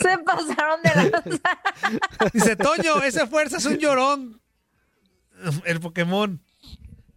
Se 0.00 0.18
pasaron 0.24 0.80
de 0.82 1.10
la... 1.10 2.30
Dice, 2.32 2.56
Toño, 2.56 3.02
esa 3.02 3.26
fuerza 3.26 3.58
es 3.58 3.66
un 3.66 3.76
llorón. 3.76 4.41
El 5.64 5.80
Pokémon. 5.80 6.40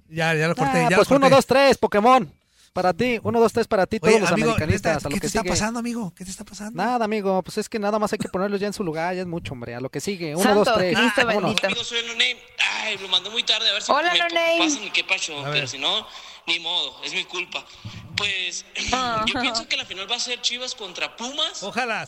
Ya, 0.09 0.33
ya 0.35 0.47
lo 0.47 0.55
corté, 0.55 0.85
Ah, 0.85 0.89
ya 0.89 0.95
pues 0.97 1.09
lo 1.09 1.15
uno, 1.17 1.23
corté. 1.25 1.35
dos, 1.35 1.45
tres, 1.45 1.77
Pokémon. 1.77 2.31
Para 2.73 2.93
ti. 2.93 3.19
Uno, 3.23 3.39
dos, 3.39 3.53
tres 3.53 3.67
para 3.67 3.85
ti. 3.87 3.99
Todos 4.01 4.13
Oye, 4.13 4.21
los 4.21 4.31
amigo, 4.31 4.49
americanistas. 4.51 4.95
neta, 4.97 5.07
a 5.07 5.09
lo 5.09 5.13
¿qué 5.13 5.15
que 5.15 5.21
te 5.21 5.27
está 5.27 5.39
sigue. 5.41 5.49
pasando, 5.49 5.79
amigo? 5.79 6.13
¿Qué 6.13 6.25
te 6.25 6.31
está 6.31 6.43
pasando? 6.43 6.83
Nada, 6.83 7.05
amigo. 7.05 7.41
Pues 7.41 7.57
es 7.57 7.69
que 7.69 7.79
nada 7.79 7.97
más 7.99 8.11
hay 8.11 8.19
que 8.19 8.27
ponerlos 8.27 8.59
ya 8.59 8.67
en 8.67 8.73
su 8.73 8.83
lugar. 8.83 9.15
Ya 9.15 9.21
es 9.21 9.27
mucho, 9.27 9.53
hombre. 9.53 9.75
A 9.75 9.79
lo 9.79 9.89
que 9.89 10.01
sigue. 10.01 10.35
Uno, 10.35 10.43
Santo 10.43 10.65
dos, 10.65 10.73
tres. 10.75 10.97
Cristo 10.97 11.25
Vámonos. 11.25 11.41
bendito. 11.43 11.67
Amigos, 11.67 11.87
soy 11.87 12.01
Noname. 12.01 12.37
Ay, 12.83 12.97
lo 12.97 13.07
mandé 13.07 13.29
muy 13.29 13.43
tarde, 13.43 13.69
a 13.69 13.73
ver 13.73 13.81
si 13.81 13.91
Hola, 13.91 14.11
me 14.11 14.19
Noname. 14.19 14.57
pasan 14.59 14.91
qué 14.91 15.05
pero 15.05 15.67
si 15.67 15.77
no, 15.77 16.05
ni 16.47 16.59
modo, 16.59 17.01
es 17.05 17.13
mi 17.13 17.23
culpa. 17.23 17.65
Pues 18.17 18.65
Ah. 18.91 19.23
yo 19.25 19.39
pienso 19.41 19.67
que 19.69 19.77
la 19.77 19.85
final 19.85 20.11
va 20.11 20.17
a 20.17 20.19
ser 20.19 20.41
Chivas 20.41 20.75
contra 20.75 21.15
Pumas, 21.15 21.63
Ojalá. 21.63 22.07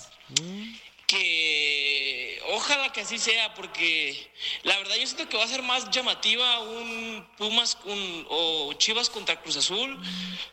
Que 1.08 2.42
ojalá 2.50 2.92
que 2.92 3.02
así 3.02 3.18
sea, 3.18 3.54
porque 3.56 4.30
la 4.64 4.78
verdad 4.78 4.96
yo 4.96 5.06
siento 5.08 5.28
que 5.30 5.38
va 5.38 5.46
a 5.46 5.48
ser 5.48 5.64
más 5.64 5.90
llamativa 5.90 6.60
un 6.60 7.26
Pumas 7.38 7.78
un- 7.86 8.26
o 8.30 8.74
Chivas 8.74 9.10
contra 9.10 9.42
Cruz 9.42 9.56
Azul 9.58 9.98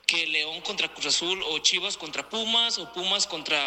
que 0.07 0.27
León 0.29 0.61
contra 0.61 0.89
Cruz 0.89 1.07
Azul 1.07 1.43
o 1.49 1.59
Chivas 1.59 1.97
contra 1.97 2.29
Pumas 2.29 2.79
o 2.79 2.93
Pumas 2.93 3.27
contra 3.27 3.59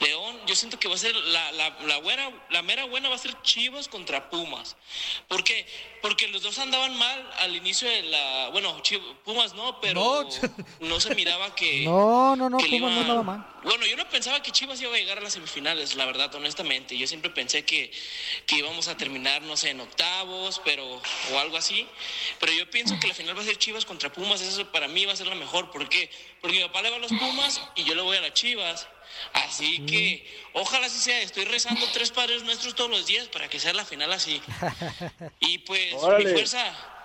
León, 0.00 0.40
yo 0.46 0.56
siento 0.56 0.78
que 0.78 0.88
va 0.88 0.96
a 0.96 0.98
ser 0.98 1.14
la, 1.14 1.52
la, 1.52 1.70
la, 1.86 1.98
buena, 1.98 2.28
la 2.50 2.62
mera 2.62 2.84
buena 2.84 3.08
va 3.08 3.14
a 3.14 3.18
ser 3.18 3.40
Chivas 3.42 3.86
contra 3.88 4.28
Pumas. 4.28 4.76
¿Por 5.28 5.44
qué? 5.44 5.66
Porque 6.02 6.26
los 6.28 6.42
dos 6.42 6.58
andaban 6.58 6.96
mal 6.98 7.30
al 7.38 7.54
inicio 7.54 7.88
de 7.88 8.02
la... 8.02 8.48
Bueno, 8.50 8.76
Chiv- 8.82 9.00
Pumas 9.24 9.54
no, 9.54 9.80
pero 9.80 10.28
no, 10.80 11.00
se 11.00 11.14
miraba 11.14 11.54
que... 11.54 11.84
No, 11.84 12.34
no, 12.34 12.50
no. 12.50 12.58
Pumas 12.58 12.92
no 12.92 13.02
nada 13.04 13.22
mal. 13.22 13.46
Bueno, 13.62 13.86
yo 13.86 13.96
no 13.96 14.06
pensaba 14.10 14.42
que 14.42 14.50
Chivas 14.50 14.80
iba 14.82 14.94
a 14.94 14.98
llegar 14.98 15.18
a 15.18 15.20
las 15.22 15.32
semifinales, 15.34 15.94
la 15.94 16.04
verdad, 16.04 16.34
honestamente. 16.34 16.98
Yo 16.98 17.06
siempre 17.06 17.30
pensé 17.30 17.64
que, 17.64 17.90
que 18.46 18.56
íbamos 18.56 18.88
a 18.88 18.96
terminar, 18.96 19.40
no 19.42 19.56
sé, 19.56 19.70
en 19.70 19.80
octavos, 19.80 20.60
pero 20.64 21.00
o 21.32 21.38
algo 21.38 21.56
así. 21.56 21.86
Pero 22.40 22.52
yo 22.52 22.68
pienso 22.68 22.98
que 23.00 23.06
la 23.06 23.14
final 23.14 23.38
va 23.38 23.40
a 23.42 23.44
ser 23.44 23.56
Chivas 23.56 23.86
contra 23.86 24.12
Pumas. 24.12 24.40
Eso 24.42 24.70
para 24.72 24.88
mí 24.88 25.06
va 25.06 25.12
a 25.12 25.16
ser 25.16 25.28
la 25.28 25.34
mejor. 25.36 25.70
¿Por 25.70 25.88
qué? 25.88 26.10
Porque 26.42 26.58
mi 26.58 26.64
papá 26.64 26.82
le 26.82 26.90
va 26.90 26.96
a 26.96 26.98
los 26.98 27.12
Pumas 27.12 27.62
y 27.76 27.84
yo 27.84 27.94
le 27.94 28.02
voy 28.02 28.16
a 28.16 28.20
las 28.20 28.34
Chivas. 28.34 28.86
Así 29.32 29.84
que 29.86 30.26
ojalá 30.52 30.86
así 30.86 30.98
sea. 30.98 31.20
Estoy 31.22 31.44
rezando 31.44 31.86
tres 31.92 32.10
padres 32.10 32.42
nuestros 32.42 32.74
todos 32.74 32.90
los 32.90 33.06
días 33.06 33.28
para 33.28 33.48
que 33.48 33.58
sea 33.60 33.72
la 33.72 33.84
final 33.84 34.12
así. 34.12 34.40
Y 35.40 35.58
pues, 35.58 35.94
Órale. 35.94 36.24
mi 36.24 36.32
fuerza, 36.32 36.64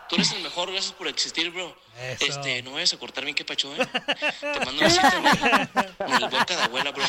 tú 0.10 0.16
eres 0.16 0.32
el 0.32 0.42
mejor. 0.44 0.72
Gracias 0.72 0.94
por 0.94 1.08
existir, 1.08 1.50
bro. 1.52 1.76
Eso. 2.00 2.26
Este, 2.26 2.62
no 2.64 2.72
vayas 2.74 2.94
a 2.94 2.98
cortar 2.98 3.24
bien 3.24 3.36
que 3.36 3.44
pacho, 3.46 3.74
¿eh? 3.76 3.86
Te 4.40 4.66
mando 4.66 4.72
un 4.72 4.80
besito 4.80 5.08
en 5.08 6.14
el 6.24 6.30
boca 6.30 6.56
de 6.56 6.64
abuela, 6.64 6.92
bro. 6.92 7.04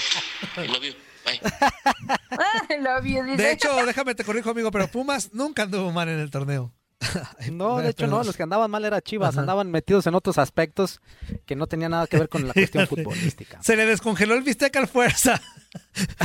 I 0.57 0.69
love 0.69 0.83
you. 0.83 0.95
Bye. 1.25 1.41
I 2.77 2.81
love 2.81 3.05
you, 3.05 3.23
dice. 3.25 3.43
De 3.43 3.53
hecho, 3.53 3.75
déjame 3.87 4.15
te 4.15 4.25
corrijo, 4.25 4.51
amigo, 4.51 4.71
pero 4.71 4.89
Pumas 4.91 5.33
nunca 5.33 5.63
anduvo 5.65 5.93
mal 5.93 6.09
en 6.09 6.19
el 6.19 6.31
torneo. 6.31 6.73
No, 7.53 7.79
de 7.79 7.91
hecho 7.91 8.07
no, 8.07 8.23
los 8.23 8.37
que 8.37 8.43
andaban 8.43 8.71
mal 8.71 8.85
era 8.85 9.01
Chivas, 9.01 9.31
Ajá. 9.31 9.41
andaban 9.41 9.71
metidos 9.71 10.07
en 10.07 10.15
otros 10.15 10.39
aspectos 10.39 11.01
que 11.47 11.57
no 11.57 11.67
tenían 11.67 11.91
nada 11.93 12.07
que 12.07 12.19
ver 12.19 12.29
con 12.29 12.47
la 12.47 12.53
cuestión 12.55 12.87
futbolística. 12.87 13.63
Se 13.63 13.77
le 13.77 13.87
descongeló 13.87 14.35
el 14.35 14.43
bistec 14.43 14.77
al 14.77 14.89
fuerza. 14.89 15.41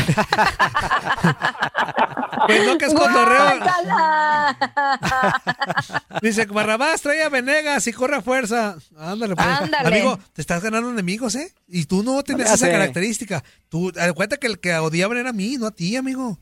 pues 2.48 2.66
no 2.66 2.78
que 2.78 2.86
es 2.86 2.94
cotorreo. 2.94 3.60
Dice, 6.22 6.46
Barrabás, 6.46 7.02
trae 7.02 7.24
a 7.24 7.30
Venegas 7.30 7.88
y 7.88 7.94
corre 7.94 8.18
a 8.18 8.22
fuerza. 8.22 8.78
Ándale, 8.98 9.36
pues. 9.36 9.48
Ándale. 9.48 9.88
Amigo, 9.88 10.20
te 10.34 10.42
estás 10.42 10.64
ganando 10.64 10.90
enemigos, 10.90 11.36
¿eh? 11.36 11.54
Y 11.68 11.86
tú 11.86 12.04
no 12.04 12.24
tenías 12.24 12.54
esa 12.54 12.70
característica. 12.70 13.44
Tú, 13.70 13.92
cuenta 14.16 14.38
que 14.38 14.48
el 14.48 14.60
que 14.60 14.76
odiaban 14.76 15.18
era 15.18 15.30
a 15.30 15.34
mí, 15.34 15.58
no 15.58 15.68
a 15.68 15.72
ti, 15.72 15.96
amigo. 15.96 16.40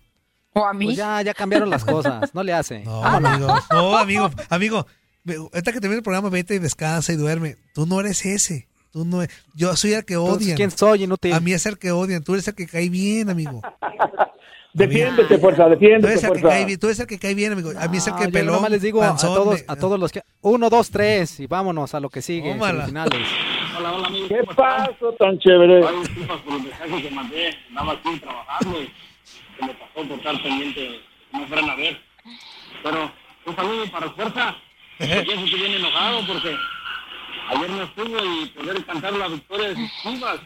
¿O 0.53 0.65
a 0.65 0.73
mí? 0.73 0.85
Pues 0.85 0.97
ya, 0.97 1.21
ya 1.21 1.33
cambiaron 1.33 1.69
las 1.69 1.83
cosas, 1.85 2.33
no 2.33 2.43
le 2.43 2.53
hace. 2.53 2.83
No, 2.83 3.03
amigo. 3.03 3.47
No, 3.71 3.97
amigo, 3.97 4.31
amigo. 4.49 4.85
Ahorita 5.27 5.71
que 5.71 5.79
termine 5.79 5.97
el 5.97 6.03
programa, 6.03 6.29
vete 6.29 6.55
y 6.55 6.59
descansa 6.59 7.13
y 7.13 7.15
duerme. 7.15 7.55
Tú 7.73 7.85
no 7.85 7.99
eres 7.99 8.25
ese. 8.25 8.67
Tú 8.91 9.05
no 9.05 9.23
eres- 9.23 9.35
Yo 9.55 9.75
soy 9.75 9.93
el 9.93 10.05
que 10.05 10.17
odian. 10.17 10.55
¿quién 10.57 10.69
soy, 10.69 11.03
inútil? 11.03 11.33
A 11.33 11.39
mí 11.39 11.53
es 11.53 11.65
el 11.65 11.77
que 11.79 11.91
odian. 11.91 12.23
Tú 12.23 12.33
eres 12.33 12.47
el 12.47 12.55
que 12.55 12.67
cae 12.67 12.89
bien, 12.89 13.29
amigo. 13.29 13.61
Defiéndete, 14.73 15.37
fuerza, 15.37 15.65
Tú 15.65 15.69
defiéndete, 15.71 16.19
que 16.19 16.27
fuerza. 16.27 16.47
cae 16.49 16.77
tú 16.77 16.87
eres 16.87 16.99
el 16.99 17.05
que 17.07 17.19
cae 17.19 17.35
bien, 17.35 17.51
amigo. 17.53 17.71
A 17.79 17.87
mí 17.87 17.97
es 17.97 18.07
el 18.07 18.13
No, 18.13 18.19
que 18.19 18.25
yo 18.25 18.31
peló. 18.31 18.51
nomás 18.53 18.71
les 18.71 18.81
digo 18.81 19.03
a 19.03 19.15
todos, 19.15 19.63
a 19.67 19.75
todos 19.75 19.99
los 19.99 20.11
que... 20.11 20.23
Uno, 20.41 20.69
dos, 20.71 20.89
tres 20.89 21.39
y 21.39 21.45
vámonos 21.45 21.93
a 21.93 21.99
lo 21.99 22.09
que 22.09 22.23
sigue. 22.23 22.53
Hola, 22.59 22.87
hola, 23.77 24.07
amigos. 24.07 24.29
¿Qué 24.29 24.39
pasó 24.55 25.13
tan 25.19 25.37
chévere? 25.39 25.85
Ay, 25.87 25.95
disculpas 25.99 26.41
por 26.41 26.53
los 26.53 26.63
mensajes 26.63 27.03
que 27.03 27.11
mandé. 27.11 27.49
Nada 27.71 27.85
más 27.85 27.95
estoy 27.97 28.19
trabajando 28.19 28.81
y 28.81 28.89
se 29.63 29.73
me 29.73 29.79
pasó 29.79 30.07
por 30.07 30.17
estar 30.17 30.41
pendiente. 30.43 31.01
No 31.31 31.47
fueran 31.47 31.69
a 31.69 31.75
ver. 31.75 32.01
Pero 32.83 33.11
un 33.45 33.55
saludo 33.55 33.91
para 33.91 34.09
Fuerza. 34.11 34.55
Porque 34.97 35.25
yo 35.25 35.33
estoy 35.33 35.59
bien 35.59 35.73
enojado 35.73 36.25
porque 36.27 36.55
ayer 37.49 37.69
no 37.71 37.81
estuvo 37.81 38.23
y 38.23 38.45
poder 38.49 38.85
cantar 38.85 39.13
la 39.13 39.27
victoria 39.27 39.69
de 39.69 39.75
sus 39.75 39.91
chivas. 40.03 40.39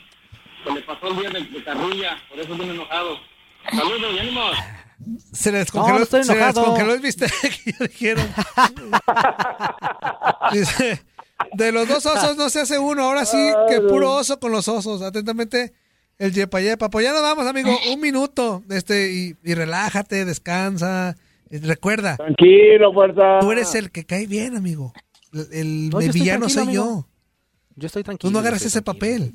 Se 0.63 0.73
le 0.73 0.81
pasó 0.81 1.07
el 1.09 1.17
día 1.17 1.29
de, 1.29 1.41
de 1.41 1.63
carrilla, 1.63 2.17
por 2.29 2.39
eso 2.39 2.55
viene 2.55 2.73
enojado. 2.73 3.19
Saludos 3.69 4.15
y 4.15 4.19
ánimos. 4.19 4.57
Se 5.33 5.51
les 5.51 5.61
descongeló, 5.61 5.97
no 5.97 6.03
estoy 6.03 6.23
se 6.23 6.33
les 6.33 6.55
descongeló 6.55 6.93
el 6.93 7.01
bistec, 7.01 7.31
ya 7.65 7.85
dijeron. 7.85 8.33
Dice, 10.53 11.05
de 11.53 11.71
los 11.73 11.87
dos 11.87 12.05
osos 12.05 12.37
no 12.37 12.49
se 12.49 12.61
hace 12.61 12.79
uno, 12.79 13.03
ahora 13.03 13.25
sí 13.25 13.37
que 13.69 13.81
puro 13.81 14.13
oso 14.13 14.39
con 14.39 14.53
los 14.53 14.67
osos. 14.69 15.01
Atentamente, 15.01 15.73
el 16.19 16.31
yepa 16.33 16.61
yepa. 16.61 16.89
Pues 16.89 17.05
ya 17.05 17.13
nos 17.13 17.21
vamos, 17.21 17.45
amigo, 17.47 17.69
un 17.93 17.99
minuto. 18.01 18.63
Este, 18.69 19.11
y, 19.11 19.35
y 19.43 19.53
relájate, 19.53 20.25
descansa. 20.25 21.15
Recuerda, 21.49 22.17
Tranquilo, 22.17 22.91
fuerza. 22.93 23.39
tú 23.39 23.51
eres 23.53 23.73
el 23.75 23.89
que 23.91 24.05
cae 24.05 24.27
bien, 24.27 24.57
amigo. 24.57 24.91
El, 25.33 25.47
el- 25.53 25.89
No, 25.89 25.99
yo 25.99 25.99
el 25.99 26.05
estoy 26.07 26.21
villano 26.21 26.49
soy 26.49 26.73
yo. 26.73 27.07
Yo 27.75 27.85
estoy 27.87 28.03
tranquilo. 28.03 28.29
Tú 28.29 28.33
no 28.33 28.39
agarras 28.39 28.63
ese 28.65 28.81
papel. 28.81 29.31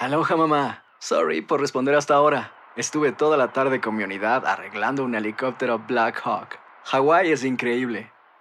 Aloha 0.00 0.36
mamá. 0.36 0.84
Sorry 0.98 1.42
por 1.42 1.60
responder 1.60 1.94
hasta 1.94 2.14
ahora. 2.14 2.52
Estuve 2.76 3.12
toda 3.12 3.36
la 3.36 3.52
tarde 3.52 3.80
con 3.80 3.94
mi 3.96 4.02
unidad 4.04 4.46
arreglando 4.46 5.04
un 5.04 5.14
helicóptero 5.14 5.78
Black 5.86 6.20
Hawk. 6.24 6.58
Hawái 6.84 7.30
es 7.32 7.44
increíble. 7.44 8.10